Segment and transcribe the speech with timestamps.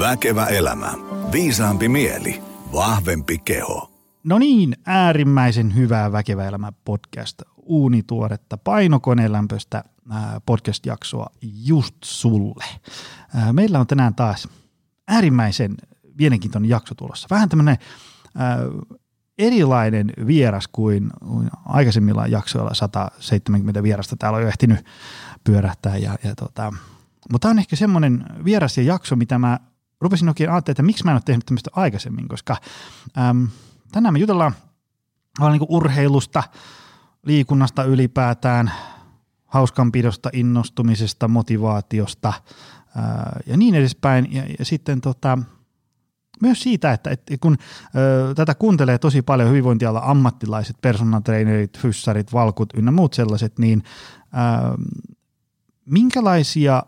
[0.00, 0.92] Väkevä elämä.
[1.32, 2.42] Viisaampi mieli.
[2.72, 3.90] Vahvempi keho.
[4.24, 7.42] No niin, äärimmäisen hyvää Väkevä elämä podcast.
[7.56, 9.84] Uunituoretta painokonelämpöistä
[10.46, 12.64] podcast-jaksoa just sulle.
[13.52, 14.48] Meillä on tänään taas
[15.08, 15.74] äärimmäisen
[16.18, 17.28] mielenkiintoinen jakso tulossa.
[17.30, 17.76] Vähän tämmöinen
[19.38, 21.10] erilainen vieras kuin
[21.64, 24.86] aikaisemmilla jaksoilla 170 vierasta täällä on jo ehtinyt
[25.44, 25.96] pyörähtää.
[25.96, 26.72] Ja, ja tota,
[27.32, 29.60] mutta tämä on ehkä semmoinen vieras ja jakso, mitä mä
[30.00, 32.56] rupesin oikein ajattelemaan, että miksi mä en ole tehnyt tämmöistä aikaisemmin, koska
[33.18, 33.48] äm,
[33.92, 34.54] tänään me jutellaan
[35.40, 36.42] vaan niin urheilusta,
[37.22, 38.72] liikunnasta ylipäätään,
[39.46, 42.32] hauskanpidosta, innostumisesta, motivaatiosta
[42.96, 44.28] ää, ja niin edespäin.
[44.32, 45.38] Ja, ja sitten tota,
[46.42, 47.56] myös siitä, että, että kun
[47.96, 53.82] ö, tätä kuuntelee tosi paljon hyvinvointiala ammattilaiset, personal trainerit, fyssarit, valkut ynnä muut sellaiset, niin
[54.22, 54.84] ö,
[55.86, 56.82] minkälaisia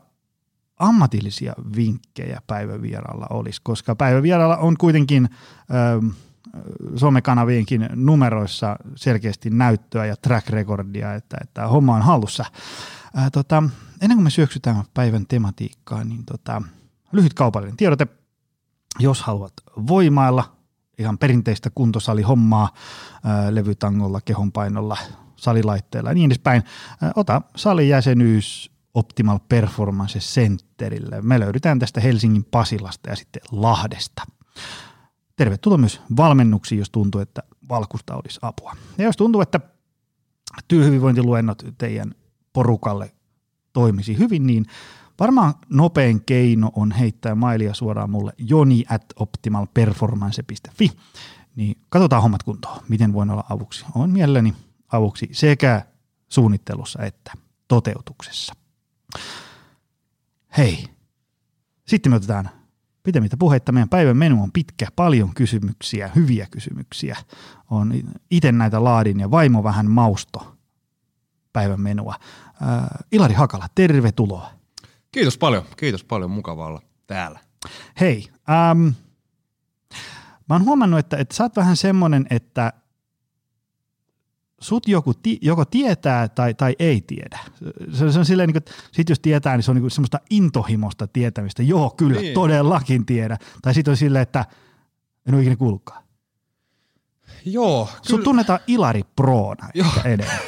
[0.83, 5.29] ammatillisia vinkkejä päivävieraalla olisi, koska päivävieraalla on kuitenkin
[5.71, 6.03] ö,
[6.97, 12.45] somekanavienkin numeroissa selkeästi näyttöä ja track recordia, että, että homma on hallussa.
[13.15, 13.63] Ää, tota,
[14.01, 16.63] ennen kuin me syöksytään päivän tematiikkaan, niin tota,
[17.13, 18.07] lyhyt kaupallinen tiedote–
[18.99, 19.53] jos haluat
[19.87, 20.57] voimailla
[20.99, 22.75] ihan perinteistä kuntosalihommaa
[23.25, 24.97] ää, levytangolla, kehonpainolla,
[25.37, 26.63] salilaitteella ja niin edespäin,
[27.03, 31.23] ää, ota salijäsenyys Optimal Performance Centerille.
[31.23, 34.23] Me löydetään tästä Helsingin Pasilasta ja sitten Lahdesta.
[35.37, 38.77] Tervetuloa myös valmennuksiin, jos tuntuu, että valkusta olisi apua.
[38.99, 39.61] Ja jos tuntuu, että
[40.69, 42.15] työhyvinvointiluennot teidän
[42.53, 43.15] porukalle
[43.73, 44.67] toimisi hyvin, niin
[45.21, 50.91] Varmaan nopein keino on heittää mailia suoraan mulle joni at optimalperformance.fi.
[51.57, 53.85] Niin katsotaan hommat kuntoon, miten voin olla avuksi.
[53.95, 54.55] On mielelläni
[54.93, 55.87] avuksi sekä
[56.29, 57.33] suunnittelussa että
[57.69, 58.55] toteutuksessa.
[60.59, 60.85] Hei,
[61.87, 62.51] sitten me otetaan
[63.03, 63.73] pitemmittä puheitta.
[63.73, 67.17] Meidän päivän menu on pitkä, paljon kysymyksiä, hyviä kysymyksiä.
[67.71, 67.93] On
[68.31, 70.57] itse näitä laadin ja vaimo vähän mausto
[71.53, 72.15] päivän menua.
[72.63, 74.51] Äh, Ilari Hakala, tervetuloa.
[75.13, 77.39] Kiitos paljon, kiitos paljon, mukava olla täällä.
[78.01, 78.89] Hei, ähm,
[80.49, 82.73] mä oon huomannut, että, että sä oot vähän semmonen, että
[84.63, 87.39] sut joku ti, joko tietää tai, tai ei tiedä.
[87.93, 90.21] Se, se on silleen, niin kuin, sit jos tietää, niin se on niin kuin semmoista
[90.31, 91.63] intohimosta tietämistä.
[91.63, 92.35] Joo, kyllä, niin.
[92.35, 93.37] todellakin tiedä.
[93.63, 94.45] Tai sitten on silleen, että
[95.29, 96.03] en ole ikinä kuullutkaan.
[97.45, 97.89] Joo.
[98.03, 99.87] Sut tunnetaan Ilari Proona Joo.
[100.05, 100.41] edelleen.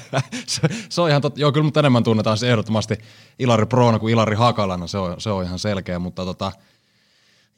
[0.46, 1.40] se, se, on ihan totta.
[1.40, 2.98] Joo, kyllä mut enemmän tunnetaan se ehdottomasti
[3.38, 4.86] Ilari Proona kuin Ilari Hakalana.
[4.86, 6.52] Se on, se on ihan selkeä, mutta tota,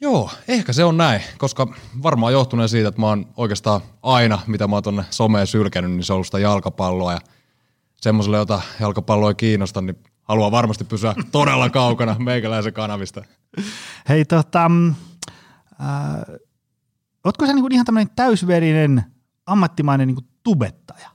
[0.01, 1.67] Joo, ehkä se on näin, koska
[2.03, 6.03] varmaan johtuneen siitä, että mä oon oikeastaan aina, mitä mä oon tonne someen sylkenyt, niin
[6.03, 7.19] se on ollut sitä jalkapalloa ja
[8.01, 13.23] semmoiselle, jota jalkapallo ei kiinnosta, niin haluaa varmasti pysyä todella kaukana meikäläisen kanavista.
[14.09, 14.71] Hei tota,
[15.81, 16.39] äh,
[17.23, 19.03] Ootko sä niinku ihan tämmöinen täysverinen
[19.45, 21.09] ammattimainen niinku tubettaja?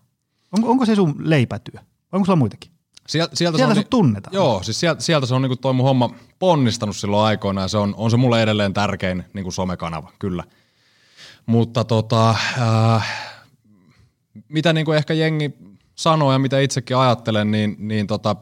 [0.52, 1.80] Onko, onko se sun leipätyö?
[2.12, 2.72] Onko sulla muitakin?
[3.08, 4.34] Sieltä, sieltä, sieltä se on, tunnetaan.
[4.34, 7.78] Joo, siis sieltä, sieltä se on niinku toi mun homma ponnistanut silloin aikoina ja se
[7.78, 10.44] on, on se mulle edelleen tärkein niinku somekanava, kyllä.
[11.46, 13.28] Mutta tota, äh,
[14.48, 15.50] mitä niinku ehkä jengi
[15.94, 18.36] sanoo ja mitä itsekin ajattelen, niin, niin tota,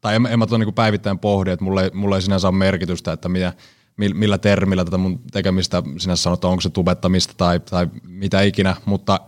[0.00, 3.12] tai en, en mä tuon niinku päivittäin pohdi, että mulle, mulle ei sinänsä ole merkitystä,
[3.12, 3.52] että mitä,
[3.96, 9.20] millä termillä tätä mun tekemistä sinä sanot, onko se tubettamista tai, tai mitä ikinä, mutta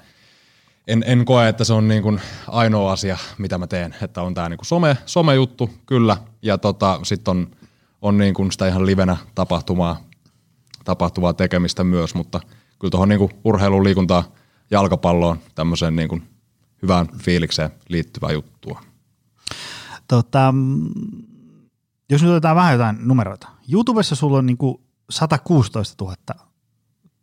[0.87, 4.35] en, en koe, että se on niin kuin ainoa asia, mitä mä teen, että on
[4.35, 7.51] tämä niin kuin some, somejuttu, kyllä, ja tota, sitten on,
[8.03, 10.01] on niin kuin sitä ihan livenä tapahtumaa,
[10.85, 12.41] tapahtuvaa tekemistä myös, mutta
[12.79, 14.25] kyllä tuohon niin urheiluun, liikuntaan,
[14.71, 16.29] jalkapalloon, tämmöiseen niin kuin
[16.83, 18.81] hyvään fiilikseen liittyvää juttua.
[20.09, 20.55] Tota,
[22.11, 23.49] jos nyt otetaan vähän jotain numeroita.
[23.73, 24.81] YouTubessa sulla on niinku
[25.11, 26.17] 116 000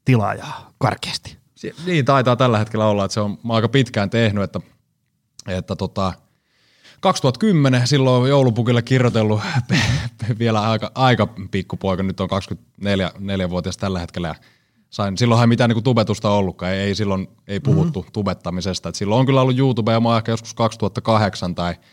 [0.06, 1.41] tilaajaa karkeasti.
[1.86, 4.60] Niin taitaa tällä hetkellä olla, että se on aika pitkään tehnyt, että,
[5.48, 6.14] että tota,
[7.00, 9.42] 2010 silloin joulupukille kirjoitellut
[10.40, 14.36] vielä aika, aika pikkupoika, nyt on 24-vuotias tällä hetkellä ja
[14.90, 18.12] sain, silloinhan ei mitään niin tubetusta ollutkaan, ei, ei silloin ei puhuttu mm-hmm.
[18.12, 18.90] tubettamisesta.
[18.90, 21.76] Et silloin on kyllä ollut YouTube ja mä oon ehkä joskus 2008 tai–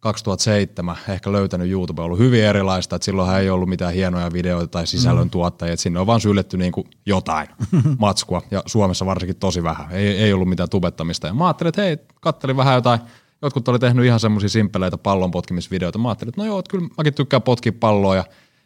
[0.00, 4.68] 2007 ehkä löytänyt YouTube, on ollut hyvin erilaista, että silloin ei ollut mitään hienoja videoita
[4.68, 5.30] tai sisällön mm.
[5.30, 7.48] tuottajia, että sinne on vaan syljetty niin kuin jotain
[7.98, 11.82] matskua, ja Suomessa varsinkin tosi vähän, ei, ei ollut mitään tubettamista, ja mä ajattelin, että
[11.82, 13.00] hei, kattelin vähän jotain,
[13.42, 16.88] jotkut oli tehnyt ihan semmoisia simppeleitä pallon potkimisvideoita, mä ajattelin, että no joo, että kyllä
[16.98, 18.24] mäkin tykkään potkia palloa, ja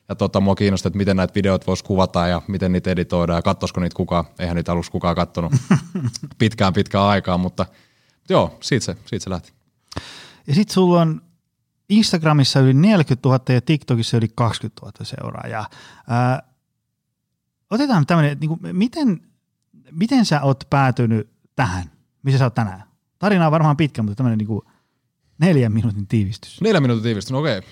[0.09, 3.43] ja tota, mua kiinnosti, että miten näitä videoita voisi kuvata ja miten niitä editoidaan ja
[3.43, 4.25] katsoisiko niitä kukaan.
[4.39, 5.53] Eihän niitä aluksi kukaan katsonut
[6.39, 7.67] pitkään pitkään aikaa, mutta
[8.29, 9.53] joo, siitä se, siitä se lähti.
[10.47, 11.23] Ja sitten sulla on
[11.89, 15.67] Instagramissa yli 40 000 ja TikTokissa yli 20 000 seuraajaa.
[16.09, 16.43] Ää,
[17.71, 19.21] otetaan tämmöinen, niin kuin, miten,
[19.91, 21.91] miten sä oot päätynyt tähän,
[22.23, 22.83] missä sä oot tänään?
[23.19, 24.63] Tarina on varmaan pitkä, mutta tämmöinen niin kuin
[25.39, 26.61] neljän minuutin tiivistys.
[26.61, 27.63] Neljän minuutin tiivistys, no okei,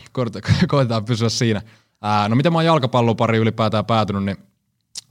[0.69, 1.63] koitetaan pysyä siinä.
[2.03, 4.37] Ää, no miten mä oon jalkapallopari ylipäätään päätynyt, niin,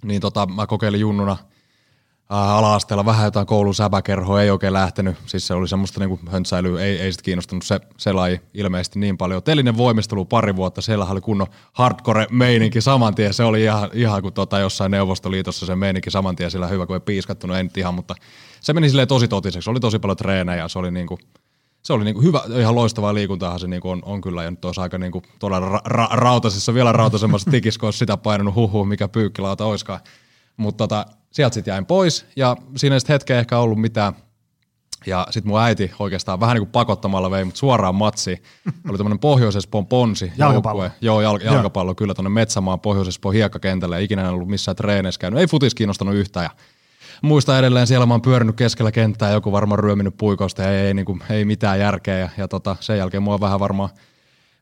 [0.03, 1.37] niin tota, mä kokeilin junnuna–
[2.29, 5.17] ala-asteella vähän jotain koulun säbäkerhoa, ei oikein lähtenyt.
[5.25, 9.17] Siis se oli semmoista niinku höntsäilyä, ei, ei sitten kiinnostunut se, se laji ilmeisesti niin
[9.17, 9.43] paljon.
[9.43, 13.33] Telinen voimistelu pari vuotta, siellä oli kunnon hardcore-meininki saman tien.
[13.33, 16.95] Se oli ihan, ihan kuin tota jossain Neuvostoliitossa se meininki saman tien, sillä hyvä kuin
[16.95, 18.15] ei piiskattunut, en ihan, mutta
[18.61, 19.69] se meni silleen tosi totiseksi.
[19.69, 21.19] Oli tosi paljon treenejä, se oli niinku,
[21.81, 24.81] se oli niinku hyvä, ihan loistavaa liikuntaahan se niinku on, on, kyllä, ja nyt olisi
[24.81, 29.07] aika niinku todella ra- ra- rautasessa, vielä rautaisemmassa tikissä, kun olisi sitä painanut huhu, mikä
[29.07, 29.99] pyykkilauta olisikaan.
[30.59, 34.13] Mutta tota, sieltä sitten jäin pois ja siinä ei sitten hetkeä ehkä ollut mitään.
[35.05, 38.43] Ja sitten mun äiti oikeastaan vähän niin kuin pakottamalla vei mut suoraan matsi.
[38.89, 40.31] Oli tämmöinen Pohjois-Espoon ponsi.
[40.37, 40.83] Jalkapallo.
[40.83, 40.97] Joukkue.
[41.01, 41.95] Joo, jal- jalkapallo Joo.
[41.95, 43.97] kyllä tuonne Metsämaan Pohjois-Espoon hiekkakentälle.
[43.97, 45.39] Ei ikinä en ollut missään treeneissä käynyt.
[45.39, 46.43] Ei futis kiinnostanut yhtään.
[46.43, 46.49] Ja
[47.21, 50.93] muista edelleen siellä mä oon pyörinyt keskellä kenttää, joku varmaan ryöminyt puikosta ja ei, ei,
[50.93, 52.17] niin kuin, ei mitään järkeä.
[52.17, 53.89] Ja, ja tota, sen jälkeen mua vähän varmaan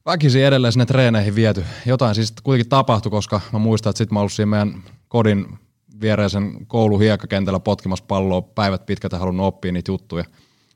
[0.06, 1.66] väkisin edelleen sinne treeneihin viety.
[1.86, 5.60] Jotain siis kuitenkin tapahtui, koska mä muistan, että sitten mä ollut siinä meidän kodin
[6.02, 10.24] viereisen koulu hiekkakentällä potkimassa palloa päivät pitkät ja halunnut oppia niitä juttuja.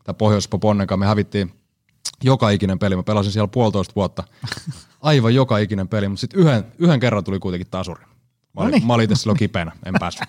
[0.03, 1.53] Tämä pohjois ponnen me hävittiin
[2.23, 2.95] joka ikinen peli.
[2.95, 4.23] Mä pelasin siellä puolitoista vuotta.
[5.01, 8.05] Aivan joka ikinen peli, mutta sitten yhden, yhden kerran tuli kuitenkin tasuri.
[8.55, 10.27] Mä olin, mä olin itse silloin kipeänä, en päässyt.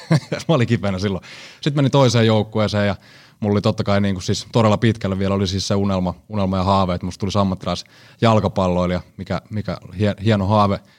[0.48, 1.24] mä olin kipeänä silloin.
[1.54, 2.96] Sitten menin toiseen joukkueeseen ja
[3.40, 6.56] mulla oli totta kai niin kuin siis todella pitkälle vielä oli siis se unelma, unelma
[6.56, 7.84] ja haave, että musta tuli ammattilais
[8.20, 9.76] jalkapalloilija, mikä, mikä
[10.24, 10.80] hieno haave–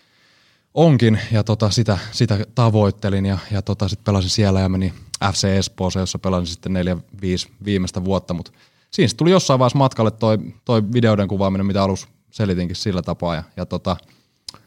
[0.78, 4.94] onkin, ja tota, sitä, sitä tavoittelin, ja, ja tota, sitten pelasin siellä ja meni
[5.34, 8.52] FC Espooseen, jossa pelasin sitten neljä, viisi viimeistä vuotta, mutta
[8.92, 13.44] siinä tuli jossain vaiheessa matkalle toi, toi videoiden kuvaaminen, mitä alus selitinkin sillä tapaa, ja,
[13.58, 13.98] ja tota,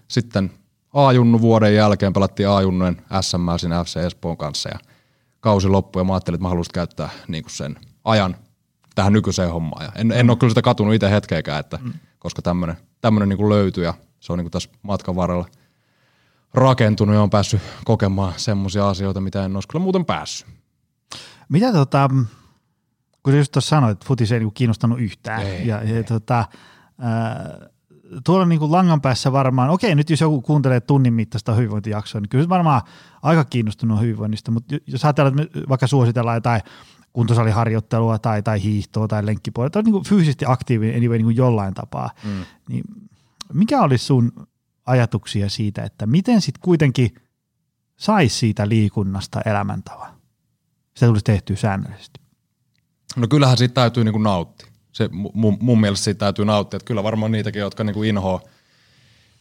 [0.09, 0.53] sitten
[0.93, 4.79] A-junnu vuoden jälkeen pelattiin A-junnujen SM siinä FC Espoon kanssa, ja
[5.41, 8.37] kausi loppui, ja mä ajattelin, että mä haluaisin käyttää niin kuin sen ajan
[8.95, 11.93] tähän nykyiseen hommaan, ja en, en ole kyllä sitä katunut itse hetkeäkään, että, mm.
[12.19, 15.47] koska tämmöinen niin löytyi, ja se on niin kuin tässä matkan varrella–
[16.55, 20.49] rakentunut ja on päässyt kokemaan semmoisia asioita, mitä en olisi kyllä muuten päässyt.
[21.49, 22.11] Mitä tota,
[23.23, 25.43] kun just tuossa sanoit, että futis ei niinku kiinnostanut yhtään.
[25.43, 25.97] Ei, ja, ei.
[25.97, 27.69] ja tota, äh,
[28.25, 32.49] tuolla niinku langan päässä varmaan, okei nyt jos joku kuuntelee tunnin mittaista hyvinvointijaksoa, niin kyllä
[32.49, 32.83] varmaan
[33.23, 36.61] aika kiinnostunut hyvinvoinnista, mutta jos ajatellaan, että me vaikka suositellaan jotain
[37.13, 42.11] kuntosaliharjoittelua tai, tai hiihtoa tai lenkkipuolta, tai niin fyysisesti aktiivinen anyway, niin kuin jollain tapaa,
[42.25, 42.45] mm.
[42.69, 42.85] niin
[43.53, 44.33] mikä olisi sun
[44.87, 47.15] ajatuksia siitä, että miten sitten kuitenkin
[47.97, 50.13] saisi siitä liikunnasta elämäntavan.
[50.95, 52.21] Sitä tulisi tehtyä säännöllisesti.
[53.17, 54.67] No kyllähän siitä täytyy niin kuin nauttia.
[54.93, 56.77] Se, mun, mun mielestä siitä täytyy nauttia.
[56.77, 58.41] Että kyllä varmaan niitäkin, jotka niin kuin inhoa,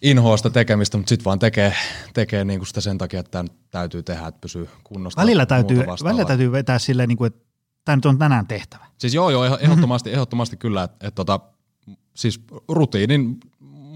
[0.01, 1.75] inhoa sitä tekemistä, mutta sitten vaan tekee,
[2.13, 5.21] tekee niin kuin sitä sen takia, että tämä täytyy tehdä, että pysyy kunnosta.
[5.21, 7.45] Välillä täytyy, välillä täytyy vetää silleen, niin kuin, että
[7.85, 8.85] tämä nyt on tänään tehtävä.
[8.97, 11.39] Siis joo, joo, ehdottomasti, ehdottomasti kyllä, että, että tota,
[12.15, 13.39] siis rutiinin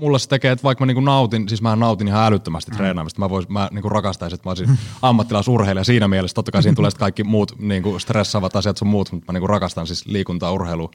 [0.03, 2.77] mulla se tekee, että vaikka mä niinku nautin, siis mä nautin ihan älyttömästi mm.
[2.77, 6.35] treenaamista, mä, vois, mä niinku rakastaisin, että mä olisin ammattilaisurheilija siinä mielessä.
[6.35, 9.87] Totta kai siinä tulee kaikki muut niinku stressaavat asiat sun muut, mutta mä niinku rakastan
[9.87, 10.91] siis liikuntaa, urheilua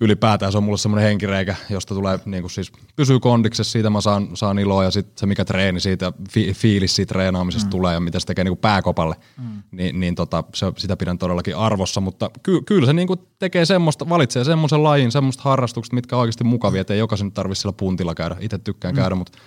[0.00, 4.00] ylipäätään se on mulle semmoinen henkireikä, josta tulee niin kuin siis pysyy kondiksessa, siitä mä
[4.00, 7.70] saan, saan iloa ja sitten se mikä treeni siitä, fi, fiilis siitä treenaamisesta mm.
[7.70, 9.62] tulee ja mitä se tekee niin kuin pääkopalle, mm.
[9.70, 13.64] niin, niin tota, se, sitä pidän todellakin arvossa, mutta ky, kyllä se niin kuin tekee
[13.64, 17.72] semmoista, valitsee semmoisen lajin, semmoista harrastukset, mitkä on oikeasti mukavia, että ei jokaisen tarvitse sillä
[17.72, 19.00] puntilla käydä, itse tykkään mm.
[19.00, 19.38] käydä, mutta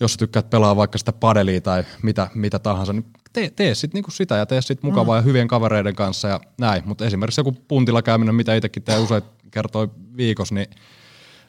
[0.00, 3.94] jos sä tykkäät pelaa vaikka sitä padelia tai mitä, mitä tahansa, niin tee, tee sit
[3.94, 5.18] niinku sitä ja tee sit mukavaa mm.
[5.18, 6.82] ja hyvien kavereiden kanssa ja näin.
[6.86, 9.22] Mutta esimerkiksi joku puntilla käyminen, mitä itsekin tee usein
[9.54, 10.66] kertoi viikossa, niin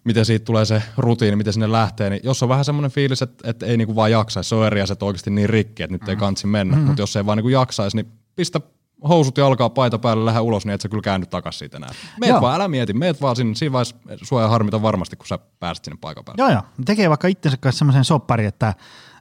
[0.03, 3.49] miten siitä tulee se rutiini, miten sinne lähtee, niin jos on vähän semmoinen fiilis, että,
[3.49, 6.09] että ei niinku vaan jaksaisi, se on eri asia, oikeasti niin rikki, että nyt mm.
[6.09, 6.87] ei kansi mennä, mm-hmm.
[6.87, 8.61] mutta jos ei vaan niinku jaksaisi, niin pistä
[9.07, 11.89] housut ja alkaa paita päälle, lähde ulos, niin et sä kyllä käänny takaisin siitä enää.
[12.19, 12.41] Meet joo.
[12.41, 15.97] vaan, älä mieti, meet vaan sinne, siinä vaiheessa sua harmita varmasti, kun sä pääset sinne
[16.01, 16.41] paikan päälle.
[16.41, 16.61] Joo, joo.
[16.85, 18.73] Tekee vaikka itsensä kanssa semmoisen soppari, että,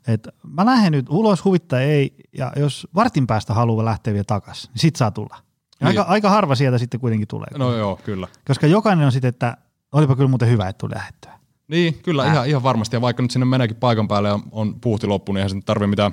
[0.08, 4.70] että mä lähden nyt ulos, huvittaa ei, ja jos vartin päästä haluaa lähteä vielä takaisin,
[4.70, 5.36] niin sit saa tulla.
[5.80, 5.88] Niin.
[5.88, 7.48] Aika, aika harva sieltä sitten kuitenkin tulee.
[7.58, 8.28] No joo, kyllä.
[8.46, 9.56] Koska jokainen on sitten, että
[9.92, 11.32] olipa kyllä muuten hyvä, että tuli lähettyä.
[11.68, 12.96] Niin, kyllä, ihan, ihan varmasti.
[12.96, 15.86] Ja vaikka nyt sinne meneekin paikan päälle ja on puhti loppu, niin eihän se tarvitse
[15.86, 16.12] mitään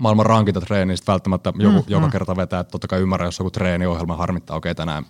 [0.00, 2.12] maailman rankinta treeniä välttämättä joku, mm, joka mm.
[2.12, 2.60] kerta vetää.
[2.60, 5.04] Että totta kai ymmärrän, jos joku treeniohjelma harmittaa, okei okay, tänään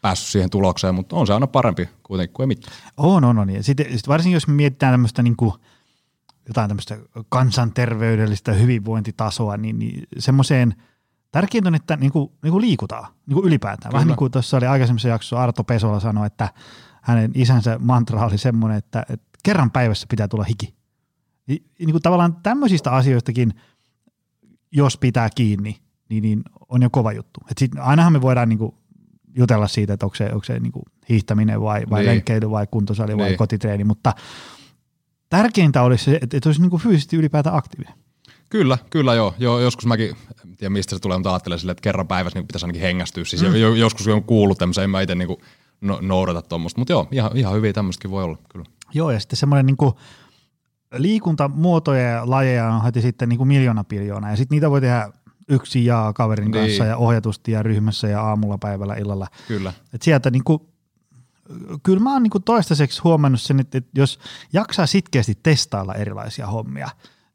[0.00, 2.76] päässyt siihen tulokseen, mutta on se aina parempi kuitenkin kuin ei mitään.
[2.96, 3.50] On, on, on.
[3.50, 5.52] Ja sitten sit varsinkin jos me mietitään tämmöistä niin kuin,
[6.48, 10.74] jotain tämmöistä kansanterveydellistä hyvinvointitasoa, niin, niin semmoiseen–
[11.30, 13.90] tärkeintä on, että niin kuin, niin kuin liikutaan niin kuin ylipäätään.
[13.90, 13.92] Kyllä.
[13.92, 16.48] Vähän niin kuin tuossa oli aikaisemmassa jaksossa Arto Pesola sanoi, että
[17.02, 20.74] hänen isänsä mantra oli semmoinen, että, että kerran päivässä pitää tulla hiki.
[21.46, 23.54] Niin kuin tavallaan tämmöisistä asioistakin
[24.72, 25.76] jos pitää kiinni,
[26.08, 27.40] niin, niin on jo kova juttu.
[27.50, 28.74] Et sit, ainahan me voidaan niinku
[29.36, 32.10] jutella siitä, että onko se, onko se niinku hiihtäminen vai, vai Niin.
[32.10, 33.38] lenkkeily vai kuntosali vai Niin.
[33.38, 34.12] kotitreeni, mutta
[35.28, 37.94] tärkeintä olisi se, että, että olisi niinku fyysisesti ylipäätään aktiivinen.
[38.50, 39.34] Kyllä, kyllä joo.
[39.38, 39.60] joo.
[39.60, 42.66] Joskus mäkin, en tiedä mistä se tulee, mutta ajattelen silleen, että kerran päivässä niin pitäisi
[42.66, 43.24] ainakin hengästyä.
[43.24, 43.54] Siis mm.
[43.54, 45.36] jo, joskus on kuullut tämmöisen, en mä itse niin
[45.80, 46.80] no, noudata tuommoista.
[46.80, 48.66] Mutta joo, ihan, ihan hyviä tämmöistäkin voi olla, kyllä.
[48.94, 49.98] Joo, ja sitten semmoinen niinku
[50.94, 55.12] liikuntamuotoja ja lajeja on heti sitten niinku miljoona piljoona, ja sitten niitä voi tehdä
[55.48, 56.64] yksin ja kaverin Niin.
[56.64, 59.26] kanssa ja ohjatusti ja ryhmässä ja aamulla, päivällä, illalla.
[59.48, 59.72] Kyllä.
[59.92, 60.68] Et sieltä niinku,
[61.82, 64.18] kyllä mä oon niinku toistaiseksi huomannut sen, että jos
[64.52, 66.88] jaksaa sitkeästi testailla erilaisia hommia,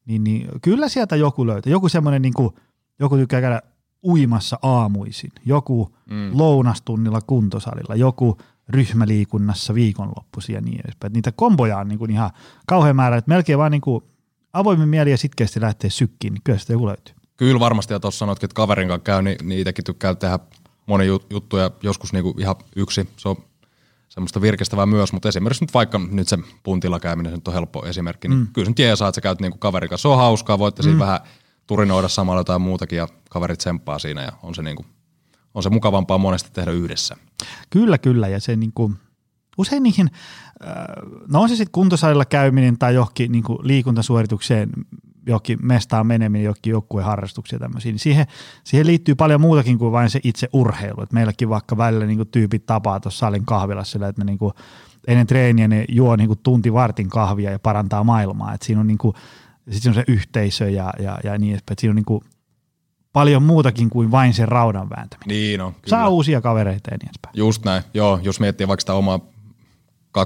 [0.05, 1.71] niin, niin kyllä sieltä joku löytää.
[1.71, 2.53] Joku semmoinen, niinku,
[2.99, 3.61] joku tykkää käydä
[4.03, 6.29] uimassa aamuisin, joku mm.
[6.33, 8.37] lounastunnilla kuntosalilla, joku
[8.69, 11.09] ryhmäliikunnassa viikonloppuisin ja niin edespäin.
[11.09, 12.31] Et niitä komboja on niinku ihan
[12.67, 14.03] kauhean määrä, että melkein vaan niinku
[14.53, 17.15] avoimin mieli ja sitkeästi lähtee sykkiin, niin kyllä sitä joku löytyy.
[17.37, 20.39] Kyllä varmasti, ja tuossa sanoitkin, että kaverin kanssa käy, niin, niin itsekin tykkää tehdä
[20.85, 23.35] moni jut- juttuja, joskus niinku ihan yksi, se on
[24.13, 27.85] semmoista virkistävää myös, mutta esimerkiksi nyt vaikka nyt se puntilla käyminen, se nyt on helppo
[27.85, 28.47] esimerkki, niin mm.
[28.53, 30.99] kyllä se nyt jeesaa, että sä käyt niinku kaverin kanssa, se on hauskaa, voitte siinä
[30.99, 31.19] vähän
[31.67, 34.85] turinoida samalla jotain muutakin ja kaverit tsemppaa siinä ja on se, niinku,
[35.53, 37.15] on se mukavampaa monesti tehdä yhdessä.
[37.69, 38.27] Kyllä, kyllä.
[38.27, 38.93] Ja se niinku,
[39.57, 40.09] usein niihin,
[40.67, 40.73] äh,
[41.27, 44.69] no on se sitten kuntosalilla käyminen tai johonkin niinku liikuntasuoritukseen,
[45.27, 48.25] johonkin mestaan meneminen, johonkin joukkueen harrastuksia tämmöisiä, niin siihen,
[48.63, 51.01] siihen liittyy paljon muutakin kuin vain se itse urheilu.
[51.01, 54.53] Et meilläkin vaikka välillä niinku tyypit tapaa tuossa salin kahvilassa sillä, että ne niinku,
[55.07, 58.53] ennen treeniä ne juo niinku tunti vartin kahvia ja parantaa maailmaa.
[58.53, 59.13] Et siinä on niinku,
[59.69, 61.73] sit siinä on se yhteisö ja, ja, ja niin edespäin.
[61.73, 62.23] Et siinä on niinku
[63.13, 65.27] paljon muutakin kuin vain se raudan vääntäminen.
[65.27, 65.87] Niin on, kyllä.
[65.87, 67.37] Saa uusia kavereita ja niin edespäin.
[67.37, 69.19] Just näin, joo, jos miettii vaikka sitä omaa
[70.17, 70.21] 12-13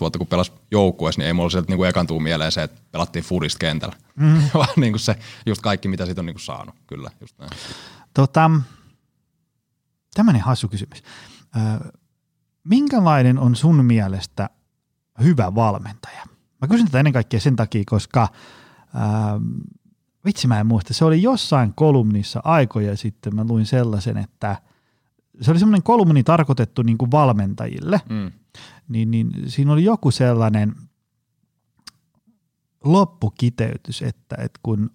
[0.00, 3.24] vuotta, kun pelas joukkueessa, niin ei mulla sieltä niinku ekan tuu mieleen se, että pelattiin
[3.24, 3.96] fudista kentällä.
[4.18, 4.42] Mm.
[4.54, 5.16] Vaan niinku se,
[5.46, 7.50] just kaikki, mitä siitä on niinku saanut, kyllä, just näin.
[8.14, 8.50] Tota,
[10.14, 11.02] tämmöinen hassu kysymys.
[11.56, 11.92] Ö,
[12.64, 14.50] minkälainen on sun mielestä
[15.22, 16.22] hyvä valmentaja?
[16.60, 18.28] Mä kysyn tätä ennen kaikkea sen takia, koska
[18.94, 19.40] ää,
[20.24, 24.56] vitsi mä en muista, se oli jossain kolumnissa aikoja sitten, mä luin sellaisen, että
[25.40, 28.32] se oli semmoinen kolumni tarkoitettu niin kuin valmentajille, Mm.
[28.88, 30.74] niin, niin siinä oli joku sellainen
[32.84, 34.90] loppukiteytys, että, että kun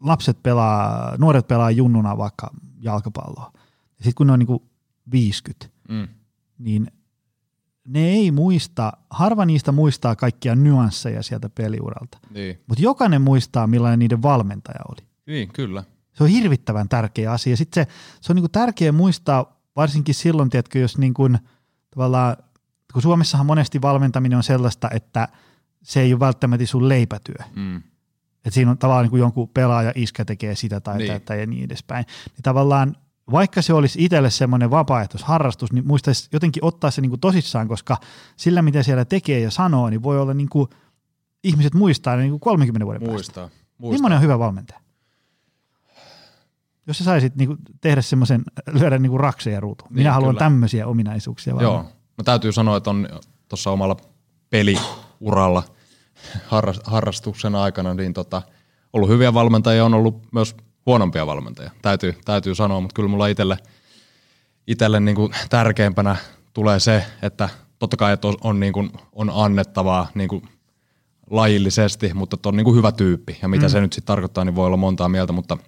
[0.00, 3.52] lapset pelaa, nuoret pelaa junnuna vaikka jalkapalloa,
[3.98, 4.62] ja sitten kun ne on niin kuin
[5.12, 6.08] 50, Mm.
[6.58, 6.86] niin
[7.88, 12.58] ne ei muista, harva niistä muistaa kaikkia nyansseja sieltä peliuralta, Niin.
[12.66, 15.06] mutta jokainen muistaa, millainen niiden valmentaja oli.
[15.26, 15.84] niin, kyllä.
[16.12, 17.56] Se on hirvittävän tärkeä asia.
[17.56, 21.28] Sitten se, se on niinku tärkeä muistaa, varsinkin silloin, tiedätkö, jos niinku,
[21.90, 22.36] tavallaan,
[22.92, 25.28] kun Suomessahan monesti valmentaminen on sellaista, että
[25.84, 27.34] se ei ole välttämättä sun leipätyö.
[27.56, 27.76] Mm.
[28.36, 31.08] Että siinä on tavallaan niin kuin jonkun pelaaja iskä tekee sitä tai Niin.
[31.08, 31.20] niin.
[31.20, 32.04] tätä ja niin edespäin.
[32.34, 32.96] Niin tavallaan
[33.32, 37.96] vaikka se olisi itselle semmoinen vapaaehtoisharrastus, niin muistaisi jotenkin ottaa se niin kuin tosissaan, koska
[38.36, 40.68] sillä mitä siellä tekee ja sanoo, niin voi olla niin kuin,
[41.44, 43.12] ihmiset muistaa ne niin kuin 30 vuoden päästä.
[43.14, 43.48] Muistaa.
[43.78, 43.96] Muistaa.
[43.96, 44.80] Millainen on hyvä valmentaja?
[46.86, 49.92] Jos sä saisit niin kuin, tehdä semmoisen, lyödä niin kuin rakseja ruutuun.
[49.92, 50.38] Minä Niin, haluan kyllä.
[50.44, 51.54] tämmöisiä ominaisuuksia.
[51.60, 51.72] Joo.
[51.72, 51.96] valmentaa.
[52.18, 53.08] No täytyy sanoa, että on
[53.48, 53.96] tuossa omalla
[54.50, 55.62] peliuralla
[56.84, 58.42] harrastuksen aikana niin tota,
[58.92, 61.70] ollut hyviä valmentajia, on ollut myös huonompia valmentajia.
[61.82, 63.56] Täytyy, täytyy sanoa, mutta kyllä mulla itselle,
[64.66, 66.16] itselle niin kuin tärkeimpänä
[66.54, 70.48] tulee se, että totta kai että on, on, niin kuin, on annettavaa niin kuin
[71.30, 73.38] lajillisesti, mutta että on niin kuin hyvä tyyppi.
[73.42, 73.70] Ja mitä mm.
[73.70, 75.58] se nyt sitten tarkoittaa, niin voi olla montaa mieltä, mutta,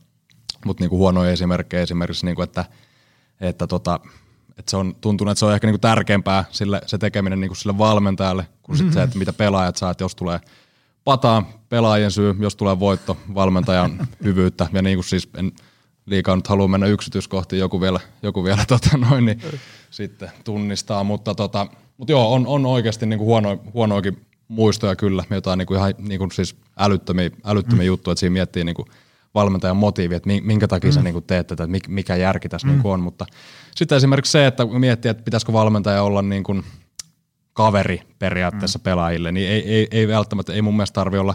[0.64, 2.64] mutta niin kuin huonoja esimerkkejä esimerkiksi, niin kuin, että,
[3.40, 4.00] että, tota,
[4.56, 7.48] että se on tuntunut, että se on ehkä niin kuin tärkeämpää sille, se tekeminen niin
[7.48, 10.40] kuin sille valmentajalle, kuin sit se, että mitä pelaajat saa, että jos tulee
[11.04, 15.52] pataa pelaajien syy, jos tulee voitto valmentajan hyvyyttä, ja niin kuin siis en
[16.06, 19.42] liikaa nyt halua mennä yksityiskohtiin, joku vielä, joku vielä tota noin, niin
[19.90, 25.24] sitten tunnistaa, mutta, tota, mutta joo, on, on oikeasti niin kuin huono, huonoakin muistoja kyllä,
[25.30, 27.86] jotain niin kuin ihan niin kuin siis älyttömiä, älyttömiä mm.
[27.86, 28.88] juttuja, että siinä miettii niin kuin
[29.36, 30.94] valmentajan motiivi, että mi- minkä takia mm.
[30.94, 32.72] sä niin teet tätä, että mik- mikä järki tässä mm.
[32.72, 33.26] niin on, mutta
[33.74, 36.64] sitten esimerkiksi se, että kun miettii, että pitäisikö valmentaja olla niin kuin
[37.52, 38.82] kaveri periaatteessa mm.
[38.82, 41.34] pelaajille, niin ei, ei, ei välttämättä, ei mun mielestä tarvi olla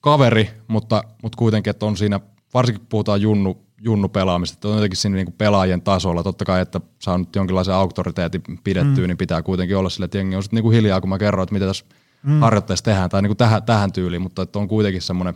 [0.00, 2.20] kaveri, mutta, mutta kuitenkin, että on siinä,
[2.54, 6.22] varsinkin kun puhutaan junnu, junnu pelaamista, että on jotenkin siinä niin kuin pelaajien tasolla.
[6.22, 9.08] Totta kai, että saa nyt jonkinlaisen auktoriteetin pidettyä, mm.
[9.08, 11.42] niin pitää kuitenkin olla sille, että jengi on sitten niin kuin hiljaa, kun mä kerron,
[11.42, 11.84] että mitä tässä
[12.22, 12.40] mm.
[12.40, 15.34] harjoitteessa tehdään, tai niin kuin tähän, tähän tyyliin, mutta että on kuitenkin semmoinen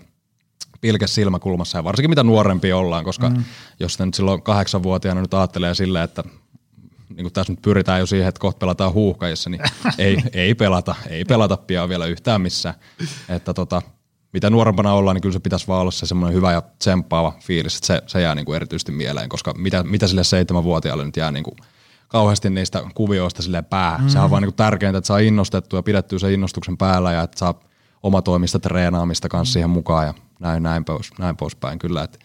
[0.81, 3.45] pilke silmäkulmassa, ja varsinkin mitä nuorempia ollaan, koska mm.
[3.81, 6.25] jos sitä nyt silloin kahdeksanvuotiaana nyt ajattelee silleen, että
[7.09, 9.61] niin kuin tässä nyt pyritään jo siihen, että kohta pelataan huuhkajissa, niin
[9.99, 12.75] ei, ei pelata, ei pelata pian vielä yhtään missään.
[13.29, 13.83] Että tota,
[14.33, 17.77] mitä nuorempana ollaan, niin kyllä se pitäisi vaan olla se semmoinen hyvä ja tsemppaava fiilis,
[17.77, 21.33] että se, se jää niin kuin erityisesti mieleen, koska mitä, mitä sille seitsemänvuotiaalle nyt jää
[21.33, 21.57] niin kuin
[22.09, 24.01] kauheasti niistä kuvioista sille päähän.
[24.01, 24.09] Mm.
[24.09, 27.23] Sehän on vaan niin kuin tärkeintä, että saa innostettua ja pidettyä sen innostuksen päällä ja
[27.23, 27.61] että saa
[28.03, 29.53] omatoimista treenaamista kanssa mm.
[29.53, 32.03] siihen mukaan ja näin, näin, pois, näin poispäin kyllä.
[32.03, 32.19] Että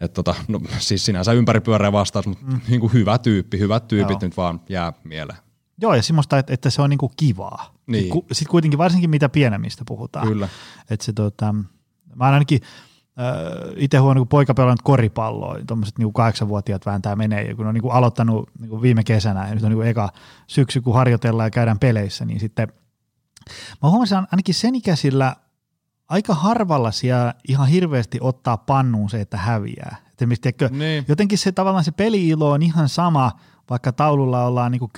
[0.00, 2.60] et tota, no, siis sinänsä ympäripyöreä vastaus, mutta mm.
[2.68, 4.20] niin kuin hyvä tyyppi, hyvät tyypit Joo.
[4.22, 5.38] nyt vaan jää mieleen.
[5.80, 7.74] Joo, ja semmoista, että, että se on niinku kivaa.
[7.86, 8.12] Niin.
[8.32, 10.28] Sitten kuitenkin varsinkin mitä pienemmistä puhutaan.
[10.28, 10.48] Kyllä.
[10.90, 11.52] Että se tota,
[12.14, 12.60] mä oon ainakin
[13.20, 17.74] äh, itse huomannut, kun poika pelannut koripalloa, tuommoiset niinku kahdeksanvuotiaat vääntää menee, ja kun on
[17.74, 20.08] niinku aloittanut niinku viime kesänä, ja nyt on niinku eka
[20.46, 22.68] syksy, kun harjoitellaan ja käydään peleissä, niin sitten
[23.82, 25.36] mä huomasin ainakin sen ikäisillä
[26.08, 29.96] aika harvalla siellä ihan hirveästi ottaa pannuun se, että häviää.
[30.10, 31.04] Että tiedätkö, Niin.
[31.08, 33.32] jotenkin se tavallaan se peli-ilo on ihan sama,
[33.70, 34.90] vaikka taululla ollaan niinku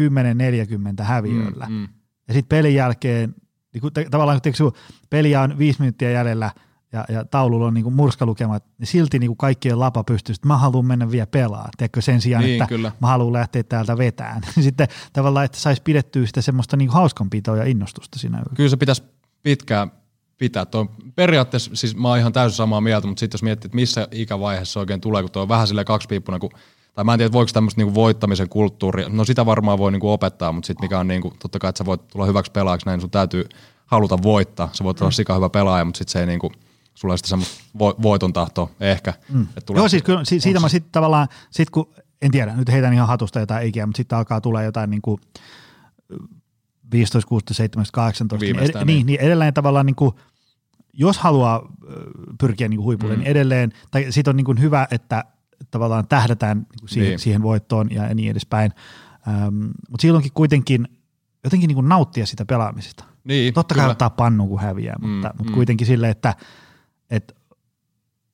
[1.01, 1.67] 10-40 häviöllä.
[1.69, 1.89] Mm, mm.
[2.29, 3.35] Ja sitten pelin jälkeen,
[3.75, 4.73] niin te, tavallaan kun
[5.11, 6.51] peliä on viisi minuuttia jäljellä
[6.93, 10.87] ja, ja taululla on niin murskalukemat, niin silti niin kaikkien lapa pystyy, että mä haluan
[10.87, 12.93] mennä vielä pelaa, tiedätkö, sen sijaan, Niin, että kyllä.
[13.01, 14.43] mä haluan lähteä täältä vetään.
[14.61, 18.43] Sitten tavallaan, että saisi pidettyä sitä semmoista niin hauskanpitoa ja innostusta siinä.
[18.55, 19.03] Kyllä se pitäisi
[19.43, 19.91] pitkään
[20.39, 20.67] pitää.
[20.67, 24.09] Tuo periaatteessa, siis mä oon ihan täysin samaa mieltä, mutta sitten jos miettii, että missä
[24.13, 26.51] ikävaiheessa se oikein tulee, kun tuo on vähän silleen kaksipiippunen, kun
[26.95, 30.53] tai mä en tiedä, voiko tämmöistä niinku voittamisen kulttuuria, no sitä varmaan voi niinku opettaa,
[30.53, 33.11] mutta sitten mikä on niinku, totta kai, että sä voit tulla hyväksi pelaajaksi, näin sun
[33.11, 33.49] täytyy
[33.87, 34.69] haluta voittaa.
[34.73, 36.53] Sä voit olla sika hyvä pelaaja, mutta sitten se ei niinku,
[36.95, 39.15] sulla ei sitä semmoista vo, voiton tahtoa ehkä.
[39.29, 39.47] Mm.
[39.71, 43.09] Joo, siis kyllä, si- siitä mä sitten tavallaan, sit kun, en tiedä, nyt heitän ihan
[43.09, 45.21] hatusta jotain ikiä, mutta sitten alkaa tulla jotain niin kuin
[46.93, 49.07] 15, 16, 17, 18, niin, ed- niin, niin.
[49.07, 50.13] niin edelleen tavallaan niin kuin,
[50.93, 51.73] jos haluaa
[52.41, 53.19] pyrkiä niin kuin huipulle, mm.
[53.21, 55.25] niin edelleen, tai siitä on niin kuin hyvä, että
[55.71, 57.19] tavallaan tähdätään niin kuin siihen, Niin.
[57.19, 58.73] siihen voittoon ja niin edespäin.
[59.29, 60.89] Ähm, mutta silloinkin kuitenkin
[61.45, 63.05] jotenkin niin kuin nauttia sitä pelaamisesta.
[63.25, 63.93] Niin, Totta kai kyllä.
[63.93, 65.55] ottaa pannu, kun häviää, Mm, mutta, mutta mm.
[65.55, 66.35] kuitenkin silleen, että,
[67.11, 67.35] että,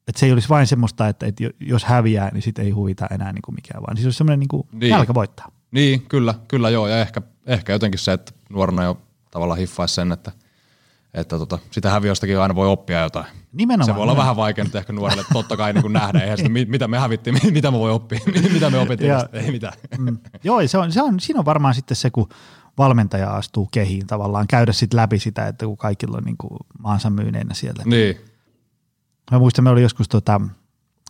[0.08, 3.32] että se ei olisi vain semmoista, että, että jos häviää, niin sitten ei huvita enää
[3.32, 4.90] niin kuin mikään, vaan siis olisi semmoinen niin kuin Niin.
[4.90, 5.48] nälkä voittaa.
[5.70, 8.98] Niin, kyllä, kyllä joo, ja ehkä, ehkä jotenkin se, että nuorena jo
[9.30, 10.32] tavallaan hiffaisi sen, että,
[11.14, 13.26] että tota, sitä häviöstäkin aina voi oppia jotain.
[13.52, 13.86] Nimenomaan.
[13.86, 16.48] Se voi olla vähän vaikea nyt ehkä nuorelle totta kai niin kuin nähdä, eihän sitä,
[16.58, 18.20] mi- mitä me hävittiin, mi- mitä me voi oppia,
[18.52, 19.20] mitä me opittiin, Joo.
[19.20, 19.72] tästä, ei mitään.
[19.98, 20.18] Mm.
[20.44, 22.28] Joo, ja se on, se on, siinä on varmaan sitten se, kun
[22.78, 27.10] valmentaja astuu kehiin tavallaan, käydä sitten läpi sitä, että kun kaikilla on niin kuin maansa
[27.10, 27.82] myyneenä siellä.
[27.86, 28.16] Niin,
[29.30, 30.40] Mä muistan, me oli joskus tota,